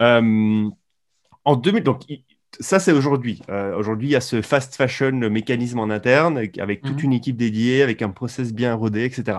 en 0.00 1.56
2000, 1.56 1.82
donc, 1.82 2.02
ça, 2.60 2.78
c'est 2.78 2.92
aujourd'hui. 2.92 3.42
Euh, 3.50 3.76
aujourd'hui, 3.76 4.08
il 4.08 4.10
y 4.12 4.16
a 4.16 4.20
ce 4.20 4.42
fast 4.42 4.76
fashion 4.76 5.12
mécanisme 5.12 5.78
en 5.78 5.90
interne 5.90 6.38
avec 6.38 6.82
toute 6.82 6.98
mhm. 6.98 7.04
une 7.04 7.12
équipe 7.12 7.36
dédiée, 7.36 7.82
avec 7.82 8.02
un 8.02 8.10
process 8.10 8.52
bien 8.52 8.74
rodé, 8.74 9.04
etc. 9.04 9.38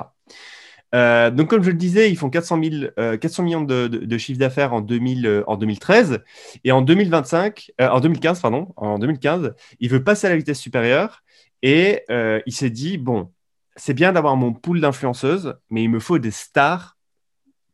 Euh, 0.94 1.30
donc, 1.30 1.50
comme 1.50 1.64
je 1.64 1.72
le 1.72 1.78
disais, 1.78 2.10
ils 2.10 2.18
font 2.18 2.30
400, 2.30 2.62
400 2.62 2.94
euh, 2.98 3.46
millions 3.46 3.62
de, 3.62 3.88
de, 3.88 4.18
chiffre 4.18 4.40
d'affaires 4.40 4.74
en, 4.74 4.82
2000, 4.82 5.44
en 5.48 5.58
2013. 5.58 6.24
Et 6.64 6.72
en 6.72 6.82
2025, 6.82 7.72
en 7.80 8.00
2015, 8.00 8.42
pardon, 8.42 8.74
en 8.78 9.00
2015, 9.00 9.54
il 9.80 9.90
veut 9.90 10.04
passer 10.04 10.28
à 10.28 10.30
la 10.30 10.38
vitesse 10.38 10.60
supérieure. 10.60 11.24
Et 11.62 12.04
il 12.10 12.54
s'est 12.54 12.70
dit, 12.70 12.98
bon, 12.98 13.32
c'est 13.76 13.94
bien 13.94 14.14
d'avoir 14.14 14.38
mon 14.38 14.54
pool 14.54 14.80
d'influenceuses, 14.80 15.56
mais 15.70 15.84
il 15.84 15.90
me 15.90 16.00
faut 16.00 16.20
des 16.20 16.32
stars 16.32 16.96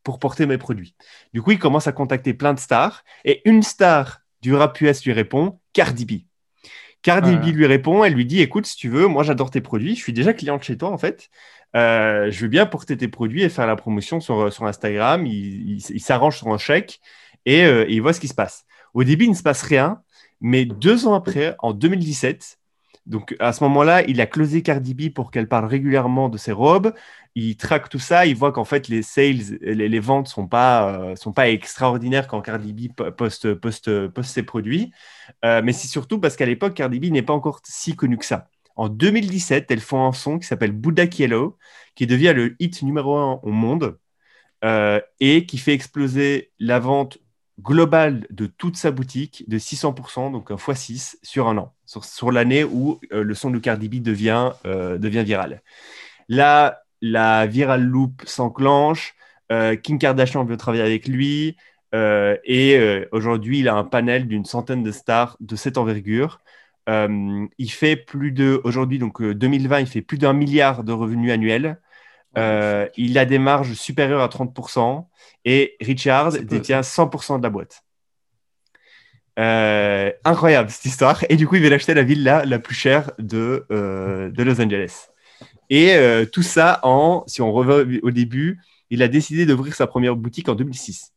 pour 0.03 0.17
porter 0.17 0.45
mes 0.45 0.57
produits. 0.57 0.95
Du 1.33 1.41
coup, 1.41 1.51
il 1.51 1.59
commence 1.59 1.87
à 1.87 1.91
contacter 1.91 2.33
plein 2.33 2.53
de 2.53 2.59
stars. 2.59 3.03
Et 3.23 3.47
une 3.47 3.61
star 3.61 4.21
du 4.41 4.53
rap 4.55 4.79
US 4.81 5.03
lui 5.05 5.13
répond 5.13 5.59
Cardi 5.73 6.05
B. 6.05 6.11
Cardi 7.01 7.35
B 7.35 7.55
lui 7.55 7.65
répond, 7.65 8.03
elle 8.03 8.13
lui 8.13 8.25
dit 8.25 8.41
Écoute, 8.41 8.65
si 8.67 8.75
tu 8.75 8.89
veux, 8.89 9.07
moi 9.07 9.23
j'adore 9.23 9.49
tes 9.49 9.61
produits, 9.61 9.95
je 9.95 10.01
suis 10.01 10.13
déjà 10.13 10.33
cliente 10.33 10.63
chez 10.63 10.77
toi 10.77 10.89
en 10.89 10.97
fait. 10.97 11.29
Euh, 11.75 12.29
je 12.29 12.41
veux 12.41 12.47
bien 12.47 12.65
porter 12.65 12.97
tes 12.97 13.07
produits 13.07 13.43
et 13.43 13.49
faire 13.49 13.65
la 13.65 13.75
promotion 13.75 14.19
sur, 14.19 14.51
sur 14.51 14.65
Instagram. 14.65 15.25
Il, 15.25 15.81
s'arrange 15.99 16.37
sur 16.37 16.49
un 16.49 16.57
chèque 16.57 16.99
euh, 17.47 17.85
et, 17.87 17.93
il 17.93 18.01
voit 18.01 18.13
ce 18.13 18.19
qui 18.19 18.27
se 18.27 18.33
passe. 18.33 18.65
Au 18.93 19.03
début, 19.03 19.25
il 19.25 19.31
ne 19.31 19.35
se 19.35 19.43
passe 19.43 19.63
rien, 19.63 20.01
mais 20.41 20.65
deux 20.65 21.07
ans 21.07 21.13
après, 21.13 21.55
en 21.59 21.73
2017, 21.73 22.59
donc 23.07 23.35
à 23.39 23.51
ce 23.51 23.63
moment-là, 23.63 24.03
il 24.03 24.21
a 24.21 24.27
closé 24.27 24.61
Cardi 24.61 24.93
B 24.93 25.13
pour 25.13 25.31
qu'elle 25.31 25.47
parle 25.47 25.65
régulièrement 25.65 26.29
de 26.29 26.37
ses 26.37 26.51
robes 26.51 26.93
il 27.35 27.55
traque 27.55 27.89
tout 27.89 27.99
ça, 27.99 28.25
il 28.25 28.35
voit 28.35 28.51
qu'en 28.51 28.65
fait 28.65 28.87
les 28.87 29.01
sales, 29.01 29.57
les, 29.61 29.99
ventes 29.99 30.27
sont 30.27 30.47
pas 30.47 30.93
euh, 30.93 31.15
sont 31.15 31.31
pas 31.31 31.49
extraordinaires 31.49 32.27
quand 32.27 32.41
Cardi 32.41 32.73
B 32.73 32.93
poste 32.93 33.53
poste 33.53 34.07
poste 34.09 34.29
ses 34.31 34.43
produits, 34.43 34.91
euh, 35.45 35.61
mais 35.63 35.71
c'est 35.73 35.87
surtout 35.87 36.19
parce 36.19 36.35
qu'à 36.35 36.45
l'époque 36.45 36.73
Cardi 36.73 36.99
B 36.99 37.05
n'est 37.05 37.21
pas 37.21 37.33
encore 37.33 37.61
si 37.63 37.95
connu 37.95 38.17
que 38.17 38.25
ça. 38.25 38.49
En 38.75 38.89
2017, 38.89 39.69
elles 39.71 39.79
font 39.79 40.05
un 40.05 40.13
son 40.13 40.39
qui 40.39 40.47
s'appelle 40.47 40.71
Buddha 40.71 41.05
Yellow, 41.05 41.57
qui 41.95 42.07
devient 42.07 42.33
le 42.35 42.55
hit 42.59 42.81
numéro 42.83 43.17
un 43.17 43.39
au 43.43 43.51
monde 43.51 43.97
euh, 44.63 44.99
et 45.19 45.45
qui 45.45 45.57
fait 45.57 45.73
exploser 45.73 46.51
la 46.59 46.79
vente 46.79 47.17
globale 47.61 48.25
de 48.29 48.47
toute 48.47 48.75
sa 48.75 48.91
boutique 48.91 49.45
de 49.47 49.57
600%, 49.57 50.31
donc 50.31 50.51
un 50.51 50.55
x6 50.55 51.17
sur 51.21 51.47
un 51.47 51.57
an, 51.57 51.73
sur, 51.85 52.31
l'année 52.31 52.63
où 52.63 52.99
le 53.11 53.33
son 53.35 53.51
de 53.51 53.59
Cardi 53.59 53.87
B 53.87 54.01
devient, 54.01 54.51
devient 54.63 55.23
viral. 55.23 55.61
Là, 56.27 56.81
la 57.01 57.45
viral 57.47 57.83
loop 57.83 58.21
s'enclenche, 58.25 59.15
euh, 59.51 59.75
Kim 59.75 59.99
Kardashian 59.99 60.45
veut 60.45 60.57
travailler 60.57 60.83
avec 60.83 61.07
lui, 61.07 61.57
euh, 61.93 62.37
et 62.45 62.77
euh, 62.77 63.05
aujourd'hui, 63.11 63.59
il 63.59 63.67
a 63.67 63.75
un 63.75 63.83
panel 63.83 64.27
d'une 64.27 64.45
centaine 64.45 64.81
de 64.83 64.91
stars 64.91 65.35
de 65.39 65.55
cette 65.55 65.77
envergure. 65.77 66.39
il 66.87 67.71
fait 67.71 67.95
plus 67.95 68.31
de, 68.31 68.61
aujourd'hui, 68.63 68.99
donc 68.99 69.21
2020, 69.21 69.81
il 69.81 69.87
fait 69.87 70.01
plus 70.01 70.17
d'un 70.17 70.33
milliard 70.33 70.83
de 70.83 70.93
revenus 70.93 71.31
annuels. 71.31 71.79
il 72.97 73.17
a 73.17 73.25
des 73.25 73.39
marges 73.39 73.73
supérieures 73.73 74.21
à 74.21 74.27
30% 74.27 75.05
et 75.45 75.75
Richard 75.81 76.31
détient 76.33 76.81
100% 76.81 77.39
de 77.39 77.43
la 77.43 77.49
boîte. 77.49 77.83
incroyable 80.25 80.69
cette 80.69 80.85
histoire. 80.85 81.23
Et 81.29 81.35
du 81.35 81.47
coup, 81.47 81.55
il 81.55 81.63
veut 81.63 81.73
acheter 81.73 81.93
la 81.93 82.03
villa 82.03 82.45
la 82.45 82.59
plus 82.59 82.75
chère 82.75 83.11
de, 83.19 83.65
de 83.69 84.43
Los 84.43 84.61
Angeles. 84.61 85.10
Et 85.71 85.93
euh, 85.93 86.25
tout 86.25 86.43
ça 86.43 86.81
en, 86.83 87.23
si 87.27 87.41
on 87.41 87.51
revient 87.53 87.99
au 88.03 88.11
début, 88.11 88.59
il 88.89 89.01
a 89.01 89.07
décidé 89.07 89.45
d'ouvrir 89.45 89.73
sa 89.73 89.87
première 89.87 90.17
boutique 90.17 90.49
en 90.49 90.53
2006. 90.53 91.13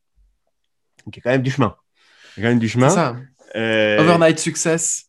Donc 1.04 1.16
il 1.16 1.18
y 1.18 1.20
a 1.20 1.22
quand 1.24 1.30
même 1.30 1.42
du 1.42 1.50
chemin. 1.50 1.74
Il 2.36 2.40
y 2.40 2.42
a 2.42 2.46
quand 2.46 2.52
même 2.52 2.60
du 2.60 2.68
chemin. 2.68 2.88
Ça. 2.88 3.16
Euh, 3.56 3.98
Overnight 3.98 4.38
success. 4.38 5.06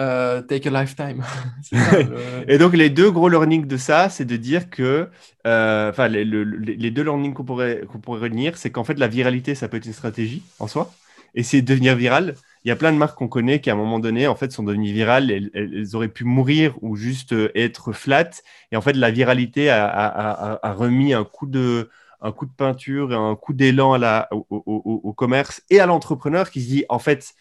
euh, 0.00 0.42
take 0.42 0.68
a 0.68 0.70
lifetime. 0.70 1.24
Et 2.48 2.56
donc, 2.56 2.74
les 2.74 2.88
deux 2.88 3.10
gros 3.10 3.28
learnings 3.28 3.66
de 3.66 3.76
ça, 3.76 4.08
c'est 4.08 4.24
de 4.24 4.36
dire 4.36 4.70
que, 4.70 5.08
enfin, 5.44 6.06
les, 6.06 6.24
les, 6.24 6.90
deux 6.92 7.02
learnings 7.02 7.34
qu'on 7.34 7.44
pourrait, 7.44 7.82
qu'on 7.90 7.98
pourrait 7.98 8.20
retenir, 8.20 8.56
c'est 8.56 8.70
qu'en 8.70 8.84
fait, 8.84 8.96
la 8.96 9.08
viralité, 9.08 9.56
ça 9.56 9.66
peut 9.66 9.78
être 9.78 9.86
une 9.86 9.92
stratégie 9.92 10.42
en 10.60 10.68
soi. 10.68 10.92
Essayer 11.34 11.62
de 11.62 11.66
devenir 11.66 11.96
viral. 11.96 12.36
Il 12.64 12.68
y 12.68 12.70
a 12.70 12.76
plein 12.76 12.92
de 12.92 12.96
marques 12.96 13.18
qu'on 13.18 13.28
connaît 13.28 13.60
qui, 13.60 13.70
à 13.70 13.72
un 13.72 13.76
moment 13.76 13.98
donné, 13.98 14.26
en 14.28 14.36
fait, 14.36 14.52
sont 14.52 14.62
devenues 14.62 14.92
virales. 14.92 15.30
Elles, 15.30 15.96
auraient 15.96 16.08
pu 16.08 16.24
mourir 16.24 16.76
ou 16.80 16.96
juste 16.96 17.32
euh, 17.32 17.50
être 17.54 17.92
flat. 17.92 18.30
Et 18.70 18.76
en 18.76 18.80
fait, 18.80 18.92
la 18.92 19.10
viralité 19.10 19.70
a, 19.70 20.74
remis 20.76 21.12
un 21.12 21.24
coup 21.24 21.46
de, 21.46 21.90
un 22.20 22.32
coup 22.32 22.46
peinture 22.46 23.12
un 23.12 23.34
coup 23.36 23.52
d'élan 23.52 23.98
au, 24.30 25.12
commerce 25.12 25.62
et 25.70 25.80
à 25.80 25.86
l'entrepreneur 25.86 26.50
qui 26.50 26.62
se 26.62 26.68
dit, 26.68 26.84
en 26.88 26.98
fait, 26.98 27.34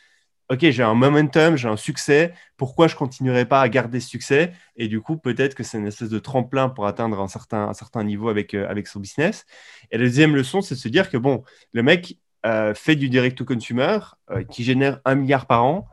OK, 0.50 0.60
j'ai 0.70 0.84
un 0.84 0.96
momentum, 0.96 1.56
j'ai 1.56 1.70
un 1.70 1.78
succès, 1.78 2.34
pourquoi 2.58 2.88
je 2.88 2.96
continuerai 2.98 3.46
pas 3.46 3.62
à 3.62 3.70
garder 3.70 4.02
ce 4.02 4.10
succès? 4.10 4.52
Et 4.76 4.90
du 4.90 5.00
coup, 5.00 5.18
peut-être 5.18 5.56
que 5.56 5.64
c'est 5.64 5.78
une 5.78 5.88
espèce 5.88 6.10
de 6.10 6.20
tremplin 6.20 6.68
pour 6.68 6.88
atteindre 6.88 7.22
un 7.22 7.30
certain, 7.30 7.70
un 7.70 7.74
certain 7.74 8.04
niveau 8.04 8.28
avec, 8.28 8.54
euh, 8.54 8.68
avec 8.68 8.88
son 8.88 9.00
business. 9.00 9.46
Et 9.92 9.98
la 9.98 10.04
deuxième 10.04 10.36
leçon, 10.36 10.62
c'est 10.62 10.76
de 10.76 10.80
se 10.80 10.90
dire 10.90 11.10
que 11.10 11.18
bon, 11.18 11.44
le 11.72 11.84
mec 11.84 12.18
euh, 12.45 12.73
fait 12.73 12.95
du 12.95 13.10
direct-to-consumer 13.10 13.99
euh, 14.32 14.43
qui 14.43 14.63
génère 14.63 14.99
un 15.06 15.15
milliard 15.15 15.45
par 15.45 15.63
an, 15.63 15.88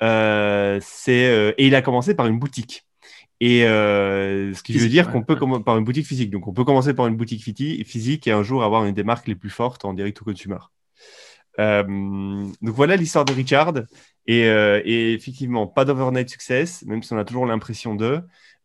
c'est, 0.00 1.54
et 1.56 1.66
il 1.66 1.74
a 1.74 1.82
commencé 1.82 2.14
par 2.14 2.26
une 2.26 2.38
boutique. 2.38 2.84
Et 3.40 3.62
ce 3.62 4.62
qui 4.62 4.76
veut 4.78 4.88
dire 4.88 5.10
qu'on 5.10 5.22
peut 5.22 5.36
commencer 5.36 5.64
par 5.64 5.78
une 5.78 5.84
boutique 5.84 6.06
physique. 6.06 6.30
Donc, 6.30 6.46
on 6.46 6.52
peut 6.52 6.64
commencer 6.64 6.94
par 6.94 7.06
une 7.06 7.16
boutique 7.16 7.42
physique 7.42 8.26
et 8.26 8.32
un 8.32 8.42
jour 8.42 8.62
avoir 8.62 8.84
une 8.84 8.94
des 8.94 9.04
marques 9.04 9.28
les 9.28 9.34
plus 9.34 9.50
fortes 9.50 9.84
en 9.84 9.94
direct-to-consumer. 9.94 10.58
Euh, 11.60 11.82
donc 12.62 12.74
voilà 12.74 12.96
l'histoire 12.96 13.24
de 13.24 13.32
Richard. 13.32 13.74
Euh, 14.30 14.82
et, 14.84 15.12
effectivement, 15.12 15.66
pas 15.66 15.84
d'overnight 15.84 16.28
success, 16.28 16.82
même 16.84 17.02
si 17.02 17.12
on 17.12 17.18
a 17.18 17.24
toujours 17.24 17.46
l'impression 17.46 17.94
d'eux. 17.94 18.22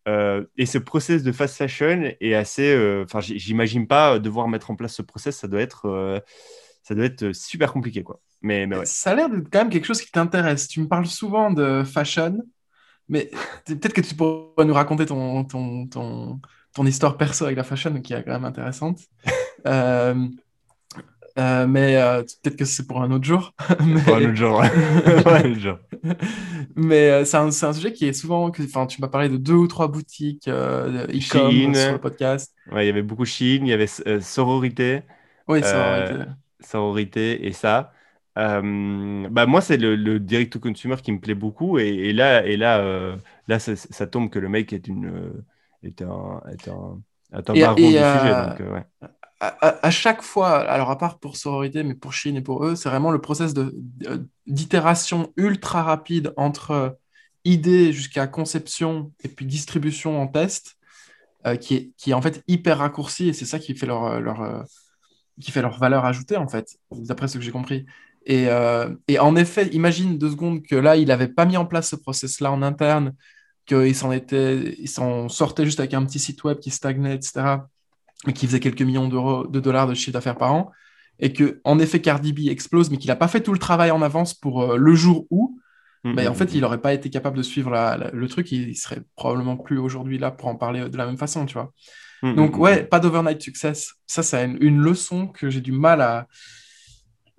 Euh, 0.08 0.45
et 0.58 0.65
ce 0.65 0.78
process 0.78 1.23
de 1.23 1.32
fast 1.32 1.58
fashion 1.58 2.12
est 2.19 2.34
assez. 2.34 2.75
Enfin, 3.04 3.19
j'imagine 3.19 3.88
pas 3.88 4.19
devoir 4.19 4.47
mettre 4.47 4.71
en 4.71 4.75
place 4.75 4.95
ce 4.95 5.02
process. 5.02 5.38
Ça 5.38 5.47
doit 5.47 5.62
être, 5.62 6.21
ça 6.89 6.95
doit 6.95 7.06
être 7.06 7.34
super 7.34 7.71
compliqué, 7.71 8.02
quoi. 8.02 8.19
Mais, 8.41 8.65
mais 8.65 8.78
ouais. 8.78 8.86
Ça 8.86 9.12
a 9.12 9.15
l'air 9.15 9.30
d'être 9.30 9.47
quand 9.52 9.60
même 9.60 9.69
quelque 9.69 9.86
chose 9.86 10.02
qui 10.02 10.12
t'intéresse. 10.12 10.67
Tu 10.67 10.82
me 10.82 10.88
parles 10.88 11.06
souvent 11.06 11.52
de 11.52 11.84
fashion, 11.84 12.39
mais 13.08 13.30
peut-être 13.67 13.93
que 13.93 14.02
tu 14.02 14.15
pourrais 14.15 14.65
nous 14.65 14.73
raconter 14.73 15.06
ton, 15.06 15.43
ton, 15.43 15.86
ton, 15.86 16.41
ton, 16.73 16.86
histoire 16.88 17.15
perso 17.15 17.45
avec 17.45 17.58
la 17.58 17.63
fashion, 17.63 18.02
qui 18.02 18.13
est 18.13 18.23
quand 18.23 18.32
même 18.32 18.45
intéressante. 18.45 19.02
Euh, 21.38 21.67
mais 21.67 21.95
euh, 21.95 22.23
peut-être 22.43 22.58
que 22.58 22.65
c'est 22.65 22.86
pour 22.86 23.02
un 23.02 23.12
autre 23.12 23.23
jour. 23.23 23.54
mais... 23.86 24.02
Pour 24.02 24.15
un 24.15 24.23
autre 24.23 24.36
jour, 24.36 24.60
ouais. 24.60 25.75
mais 26.75 27.10
euh, 27.12 27.23
c'est 27.23 27.38
un, 27.38 27.47
un, 27.47 27.73
sujet 27.73 27.93
qui 27.93 28.08
est 28.08 28.13
souvent. 28.13 28.52
Enfin, 28.60 28.88
tu 28.88 28.99
m'as 28.99 29.08
parlé 29.08 29.30
de 29.30 29.38
deux 29.38 29.54
ou 29.54 29.67
trois 29.67 29.88
boutiques 29.88 30.49
e-com 30.49 31.75
sur 31.75 31.91
le 31.93 31.97
podcast. 31.97 32.54
Ouais, 32.71 32.84
il 32.84 32.88
y 32.88 32.89
avait 32.89 33.04
beaucoup 33.04 33.25
Chine, 33.25 33.67
il 33.67 33.69
y 33.69 33.73
avait 33.73 33.88
Sororité. 34.19 35.04
Oui, 35.47 35.62
Sororité. 35.62 36.25
Sororité 36.60 37.48
et 37.48 37.54
ça. 37.54 37.93
bah 38.36 39.45
moi, 39.45 39.62
c'est 39.62 39.78
le, 39.78 39.95
le 39.95 40.19
direct-to-consumer 40.19 40.98
qui 41.04 41.12
me 41.12 41.19
plaît 41.19 41.36
beaucoup. 41.36 41.80
Et, 41.80 41.88
et 41.88 42.13
là, 42.13 42.45
et 42.45 42.58
là, 42.58 43.15
là 43.48 43.60
ça, 43.60 43.76
ça, 43.76 44.08
tombe 44.08 44.30
que 44.30 44.39
le 44.39 44.50
mec 44.50 44.74
est, 44.74 44.88
une, 44.88 45.43
est 45.84 46.02
un, 46.02 46.41
est 46.52 46.67
un, 46.67 47.02
est 47.38 47.50
un 47.50 47.54
baron 47.54 47.76
du 47.76 47.82
sujet. 47.82 48.00
Donc, 48.00 48.74
ouais 48.74 48.86
à, 49.39 49.89
chaque 49.89 50.22
fois, 50.22 50.58
alors 50.58 50.89
à 50.89 50.98
part 50.98 51.19
pour 51.19 51.38
sororité, 51.38 51.84
mais 51.84 51.95
pour 51.95 52.13
Chine 52.13 52.36
et 52.36 52.41
pour 52.41 52.65
eux, 52.65 52.76
c'est 52.76 52.89
vraiment 52.89 53.12
le 53.12 53.22
process 53.22 53.54
d'itération 54.48 55.32
ultra 55.38 55.84
rapide 55.84 56.34
entre 56.36 56.98
idée 57.45 57.93
jusqu'à 57.93 58.28
conception 58.28 59.13
et 59.24 59.30
puis 59.30 59.45
distribution 59.45 60.22
en 60.22 60.28
test, 60.28 60.78
euh, 61.48 61.56
qui, 61.56 61.76
est, 61.76 61.91
qui 61.95 62.12
est 62.12 62.13
en 62.13 62.22
fait 62.22 62.43
hyper 62.48 62.80
raccourci 62.80 63.30
et 63.30 63.34
c'est 63.34 63.45
ça 63.45 63.60
qui 63.60 63.76
fait 63.76 63.86
leur, 63.86 64.19
leur, 64.19 64.41
euh, 64.41 64.62
qui 65.39 65.52
fait 65.52 65.62
leur 65.62 65.78
valeur 65.78 66.06
ajoutée 66.06 66.38
en 66.38 66.47
fait, 66.47 66.78
d'après 66.91 67.28
ce 67.28 67.38
que 67.38 67.43
j'ai 67.43 67.52
compris. 67.52 67.86
Et, 68.25 68.47
euh, 68.49 68.93
et, 69.08 69.17
en 69.17 69.36
effet, 69.36 69.67
imagine 69.69 70.17
deux 70.17 70.32
secondes 70.32 70.62
que 70.62 70.75
là, 70.75 70.97
il 70.97 71.08
n'avait 71.08 71.30
pas 71.30 71.45
mis 71.45 71.58
en 71.58 71.65
place 71.65 71.89
ce 71.89 71.95
process-là 71.95 72.52
en 72.52 72.62
interne, 72.62 73.13
qu'il 73.65 73.95
s'en 73.95 74.12
était, 74.12 74.75
il 74.78 74.89
s'en 74.89 75.30
sortait 75.30 75.65
juste 75.65 75.80
avec 75.80 75.93
un 75.93 76.06
petit 76.06 76.19
site 76.19 76.43
web 76.43 76.60
qui 76.60 76.69
stagnait, 76.69 77.15
etc 77.15 77.60
mais 78.25 78.34
qui 78.34 78.45
faisait 78.47 78.60
quelques 78.60 78.82
millions 78.82 79.08
d'euros, 79.08 79.47
de 79.47 79.60
dollars 79.60 79.88
de 79.88 79.93
chiffre 79.93 80.13
d'affaires 80.13 80.38
par 80.38 80.54
an, 80.54 80.71
et 81.19 81.34
que 81.34 81.62
en 81.63 81.80
effet 81.80 82.02
Cardi 82.02 82.34
B 82.34 82.49
explose, 82.49 82.89
mais 82.89 82.97
qu'il 82.97 83.10
n'a 83.10 83.15
pas 83.15 83.28
fait 83.28 83.41
tout 83.41 83.54
le 83.54 83.60
travail 83.60 83.91
en 83.91 84.02
avance 84.02 84.34
pour 84.34 84.62
euh, 84.62 84.78
le 84.78 84.95
jour 84.95 85.25
où, 85.30 85.60
mm, 86.04 86.15
ben, 86.15 86.28
en 86.28 86.34
fait, 86.34 86.54
il 86.54 86.62
n'aurait 86.62 86.82
pas 86.82 86.93
été 86.93 87.10
capable 87.10 87.38
de 87.38 87.43
suivre 87.43 87.71
le 88.13 88.28
truc, 88.28 88.52
il, 88.52 88.75
serait 88.75 89.02
probablement 89.15 89.58
plus 89.58 89.78
aujourd'hui 89.78 90.17
là 90.17 90.32
pour 90.32 90.47
en 90.47 90.56
parler 90.56 90.89
de 90.89 90.97
la 90.97 91.06
même 91.06 91.17
façon, 91.17 91.45
tu 91.45 91.54
vois. 91.54 91.71
Donc, 92.24 92.58
ouais, 92.58 92.84
pas 92.84 93.00
d'overnight 93.00 93.42
success. 93.42 93.94
Ça, 94.08 94.24
c'est 94.24 94.44
une, 94.44 94.58
une, 94.62 94.80
leçon 94.80 95.28
que 95.28 95.50
j'ai 95.50 95.62
du 95.62 95.72
mal 95.72 96.02
à. 96.02 96.28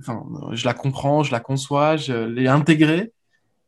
Enfin, 0.00 0.24
je 0.52 0.64
la 0.64 0.72
comprends, 0.72 1.22
je 1.22 1.32
la 1.32 1.40
conçois, 1.40 1.96
je 1.96 2.14
l'ai 2.24 2.48
intégrée, 2.48 3.12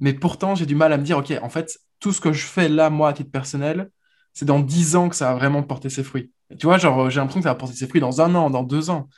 mais 0.00 0.14
pourtant, 0.14 0.54
j'ai 0.54 0.66
du 0.66 0.74
mal 0.74 0.92
à 0.92 0.98
me 0.98 1.04
dire, 1.04 1.18
OK, 1.18 1.32
en 1.42 1.48
fait, 1.50 1.78
tout 2.00 2.12
ce 2.12 2.20
que 2.20 2.32
je 2.32 2.46
fais 2.46 2.68
là, 2.68 2.90
moi, 2.90 3.10
à 3.10 3.12
titre 3.12 3.30
personnel, 3.30 3.90
c'est 4.32 4.46
dans 4.46 4.60
dix 4.60 4.96
ans 4.96 5.08
que 5.08 5.16
ça 5.16 5.32
va 5.32 5.34
vraiment 5.38 5.62
porter 5.62 5.90
ses 5.90 6.02
fruits. 6.02 6.32
Tu 6.58 6.66
vois, 6.66 6.78
genre, 6.78 7.10
j'ai 7.10 7.20
l'impression 7.20 7.40
que 7.40 7.44
ça 7.44 7.50
va 7.50 7.54
porter 7.54 7.76
ses 7.76 7.86
fruits 7.86 8.00
dans 8.00 8.20
un 8.20 8.34
an, 8.34 8.50
dans 8.50 8.62
deux 8.62 8.90
ans. 8.90 9.08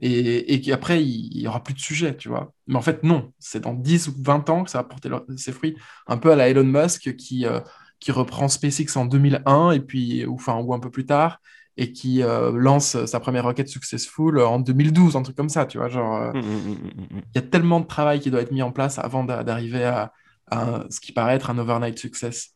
Et, 0.00 0.52
et 0.52 0.60
qu'après, 0.60 1.02
il 1.02 1.38
n'y 1.38 1.46
aura 1.46 1.62
plus 1.62 1.74
de 1.74 1.78
sujet, 1.78 2.16
tu 2.16 2.28
vois. 2.28 2.52
Mais 2.66 2.76
en 2.76 2.82
fait, 2.82 3.04
non. 3.04 3.32
C'est 3.38 3.60
dans 3.60 3.72
10 3.72 4.08
ou 4.08 4.14
20 4.18 4.50
ans 4.50 4.64
que 4.64 4.70
ça 4.70 4.78
va 4.78 4.84
porter 4.84 5.08
ses 5.36 5.52
fruits. 5.52 5.76
Un 6.08 6.18
peu 6.18 6.32
à 6.32 6.36
la 6.36 6.48
Elon 6.48 6.64
Musk 6.64 7.16
qui, 7.16 7.46
euh, 7.46 7.60
qui 8.00 8.12
reprend 8.12 8.48
SpaceX 8.48 8.96
en 8.96 9.06
2001, 9.06 9.72
et 9.72 9.80
puis, 9.80 10.26
ou, 10.26 10.34
enfin, 10.34 10.56
ou 10.56 10.74
un 10.74 10.80
peu 10.80 10.90
plus 10.90 11.06
tard, 11.06 11.40
et 11.76 11.92
qui 11.92 12.22
euh, 12.22 12.52
lance 12.54 13.04
sa 13.06 13.20
première 13.20 13.44
roquette 13.44 13.68
successful 13.68 14.40
en 14.40 14.60
2012, 14.60 15.16
un 15.16 15.22
truc 15.22 15.36
comme 15.36 15.48
ça, 15.48 15.66
tu 15.66 15.78
vois. 15.78 15.88
Genre, 15.88 16.16
euh, 16.16 16.32
mmh, 16.32 16.38
mmh, 16.38 16.70
mmh, 16.70 17.22
il 17.34 17.34
y 17.34 17.38
a 17.38 17.42
tellement 17.42 17.80
de 17.80 17.86
travail 17.86 18.20
qui 18.20 18.30
doit 18.30 18.42
être 18.42 18.52
mis 18.52 18.62
en 18.62 18.70
place 18.70 18.98
avant 18.98 19.24
d'arriver 19.24 19.84
à, 19.84 20.12
à, 20.50 20.84
ce 20.90 21.00
qui 21.00 21.12
paraît 21.12 21.34
être 21.34 21.50
un 21.50 21.58
overnight 21.58 21.98
success. 21.98 22.50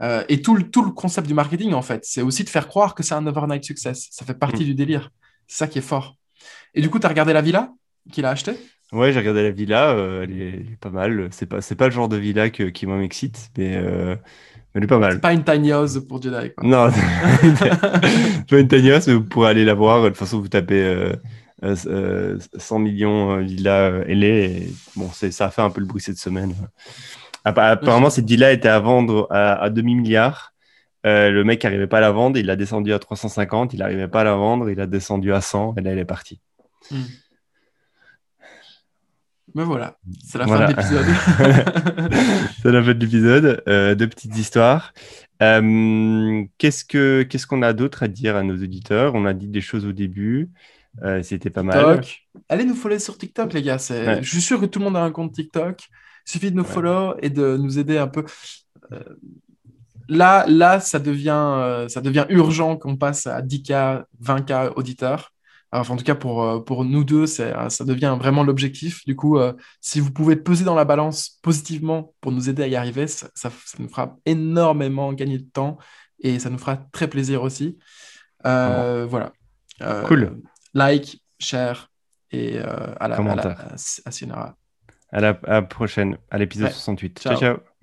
Euh, 0.00 0.24
et 0.28 0.42
tout 0.42 0.54
le, 0.54 0.70
tout 0.70 0.84
le 0.84 0.90
concept 0.90 1.26
du 1.26 1.34
marketing, 1.34 1.72
en 1.72 1.82
fait, 1.82 2.04
c'est 2.04 2.22
aussi 2.22 2.44
de 2.44 2.48
faire 2.48 2.68
croire 2.68 2.94
que 2.94 3.02
c'est 3.02 3.14
un 3.14 3.26
overnight 3.26 3.64
success. 3.64 4.08
Ça 4.10 4.24
fait 4.24 4.34
partie 4.34 4.64
du 4.64 4.74
délire. 4.74 5.10
C'est 5.46 5.58
ça 5.58 5.66
qui 5.66 5.78
est 5.78 5.82
fort. 5.82 6.16
Et 6.74 6.80
du 6.80 6.90
coup, 6.90 6.98
tu 6.98 7.06
as 7.06 7.08
regardé 7.08 7.32
la 7.32 7.42
villa 7.42 7.72
qu'il 8.12 8.24
a 8.24 8.30
achetée? 8.30 8.56
Ouais, 8.92 9.12
j'ai 9.12 9.18
regardé 9.18 9.42
la 9.42 9.50
villa. 9.50 9.96
Elle, 10.22 10.40
est, 10.40 10.76
pas 10.80 10.90
mal. 10.90 11.28
C'est 11.32 11.46
pas, 11.46 11.60
pas 11.60 11.86
le 11.86 11.92
genre 11.92 12.08
de 12.08 12.16
villa 12.16 12.50
que, 12.50 12.64
qui 12.64 12.86
m'excite, 12.86 13.50
mais, 13.56 13.80
elle 14.74 14.84
est 14.84 14.88
pas 14.88 14.98
mal. 14.98 15.12
C'est 15.14 15.20
pas 15.20 15.32
une 15.32 15.44
tiny 15.44 15.72
house 15.72 15.98
pour 16.08 16.20
Jedi. 16.20 16.52
Quoi. 16.56 16.68
Non, 16.68 16.90
pas 18.50 18.58
une 18.58 18.68
tiny 18.68 18.90
house, 18.90 19.06
mais 19.06 19.14
vous 19.14 19.24
pourrez 19.24 19.50
aller 19.50 19.64
la 19.64 19.74
voir. 19.74 20.02
De 20.02 20.08
toute 20.08 20.18
façon, 20.18 20.40
vous 20.40 20.48
tapez 20.48 21.12
100 21.62 22.78
millions 22.78 23.38
villa 23.38 23.90
LA. 24.06 24.26
Et, 24.26 24.68
bon, 24.96 25.08
ça 25.12 25.46
a 25.46 25.50
fait 25.50 25.62
un 25.62 25.70
peu 25.70 25.80
le 25.80 25.86
bruit 25.86 26.02
cette 26.02 26.18
semaine. 26.18 26.54
Apparemment, 27.44 28.08
cette 28.08 28.24
deal-là 28.24 28.52
était 28.52 28.68
à 28.68 28.80
vendre 28.80 29.26
à, 29.30 29.68
demi-milliard. 29.68 30.54
Euh, 31.06 31.30
le 31.30 31.44
mec 31.44 31.62
n'arrivait 31.62 31.86
pas 31.86 31.98
à 31.98 32.00
la 32.00 32.10
vendre, 32.10 32.38
il 32.38 32.46
l'a 32.46 32.56
descendu 32.56 32.94
à 32.94 32.98
350, 32.98 33.74
il 33.74 33.80
n'arrivait 33.80 34.08
pas 34.08 34.22
à 34.22 34.24
la 34.24 34.36
vendre, 34.36 34.70
il 34.70 34.80
a 34.80 34.86
descendu 34.86 35.34
à 35.34 35.42
100, 35.42 35.74
et 35.76 35.82
là, 35.82 35.92
il 35.92 35.98
est 35.98 36.06
parti. 36.06 36.40
Mais 39.54 39.62
ben 39.62 39.64
voilà, 39.64 39.98
c'est 40.24 40.38
la 40.38 40.46
fin 40.46 40.66
de 40.66 40.68
l'épisode. 40.68 41.06
c'est 42.62 42.72
la 42.72 42.82
fin 42.82 42.94
de 42.94 42.98
l'épisode. 42.98 43.62
Euh, 43.68 43.94
deux 43.94 44.08
petites 44.08 44.36
histoires. 44.36 44.92
Euh, 45.42 46.42
qu'est-ce 46.58 46.84
que 46.84 47.22
qu'est-ce 47.22 47.46
qu'on 47.46 47.62
a 47.62 47.72
d'autre 47.72 48.02
à 48.02 48.08
dire 48.08 48.34
à 48.34 48.42
nos 48.42 48.54
auditeurs? 48.54 49.14
On 49.14 49.24
a 49.26 49.32
dit 49.32 49.48
des 49.48 49.60
choses 49.60 49.86
au 49.86 49.92
début. 49.92 50.50
C'était 51.22 51.50
pas 51.50 51.62
mal. 51.62 52.00
Allez 52.48 52.64
nous 52.64 52.74
follow 52.74 52.98
sur 52.98 53.16
TikTok, 53.16 53.52
les 53.52 53.62
gars. 53.62 53.78
Je 53.78 54.28
suis 54.28 54.40
sûr 54.40 54.60
que 54.60 54.66
tout 54.66 54.78
le 54.80 54.86
monde 54.86 54.96
a 54.96 55.02
un 55.02 55.10
compte 55.10 55.32
TikTok. 55.32 55.88
Il 56.26 56.30
suffit 56.30 56.50
de 56.50 56.56
nous 56.56 56.64
follow 56.64 57.14
et 57.20 57.28
de 57.28 57.56
nous 57.56 57.78
aider 57.78 57.98
un 57.98 58.08
peu. 58.08 58.24
Euh, 58.92 59.00
là, 60.08 60.46
là, 60.48 60.80
ça 60.80 60.98
devient, 60.98 61.36
euh, 61.36 61.88
ça 61.88 62.00
devient 62.00 62.24
urgent 62.30 62.76
qu'on 62.76 62.96
passe 62.96 63.26
à 63.26 63.42
10K, 63.42 64.04
20K 64.22 64.72
auditeurs. 64.76 65.33
Enfin, 65.80 65.94
en 65.94 65.96
tout 65.96 66.04
cas, 66.04 66.14
pour, 66.14 66.44
euh, 66.44 66.60
pour 66.60 66.84
nous 66.84 67.04
deux, 67.04 67.26
ça 67.26 67.68
devient 67.80 68.16
vraiment 68.18 68.44
l'objectif. 68.44 69.04
Du 69.06 69.16
coup, 69.16 69.38
si 69.80 70.00
vous 70.00 70.12
pouvez 70.12 70.36
peser 70.36 70.64
dans 70.64 70.74
la 70.74 70.84
balance 70.84 71.38
positivement 71.42 72.14
pour 72.20 72.32
nous 72.32 72.48
aider 72.48 72.62
à 72.62 72.68
y 72.68 72.76
arriver, 72.76 73.06
ça, 73.06 73.28
ça, 73.34 73.50
nous 73.78 73.88
fera 73.88 74.16
énormément 74.24 75.12
gagner 75.12 75.38
de 75.38 75.50
temps 75.50 75.78
et 76.20 76.38
ça 76.38 76.50
nous 76.50 76.58
fera 76.58 76.76
très 76.92 77.08
plaisir 77.08 77.42
aussi. 77.42 77.78
Voilà. 78.44 79.32
cool. 80.06 80.42
Like, 80.74 81.20
share 81.38 81.90
et 82.30 82.58
à 82.58 83.08
la, 83.08 83.16
à, 83.16 83.34
la, 83.34 83.50
à, 84.32 84.56
à 85.12 85.20
la, 85.20 85.62
prochaine, 85.62 86.18
à 86.30 86.38
l'épisode 86.38 86.70
68. 86.70 87.20
ciao. 87.20 87.36
ciao. 87.36 87.73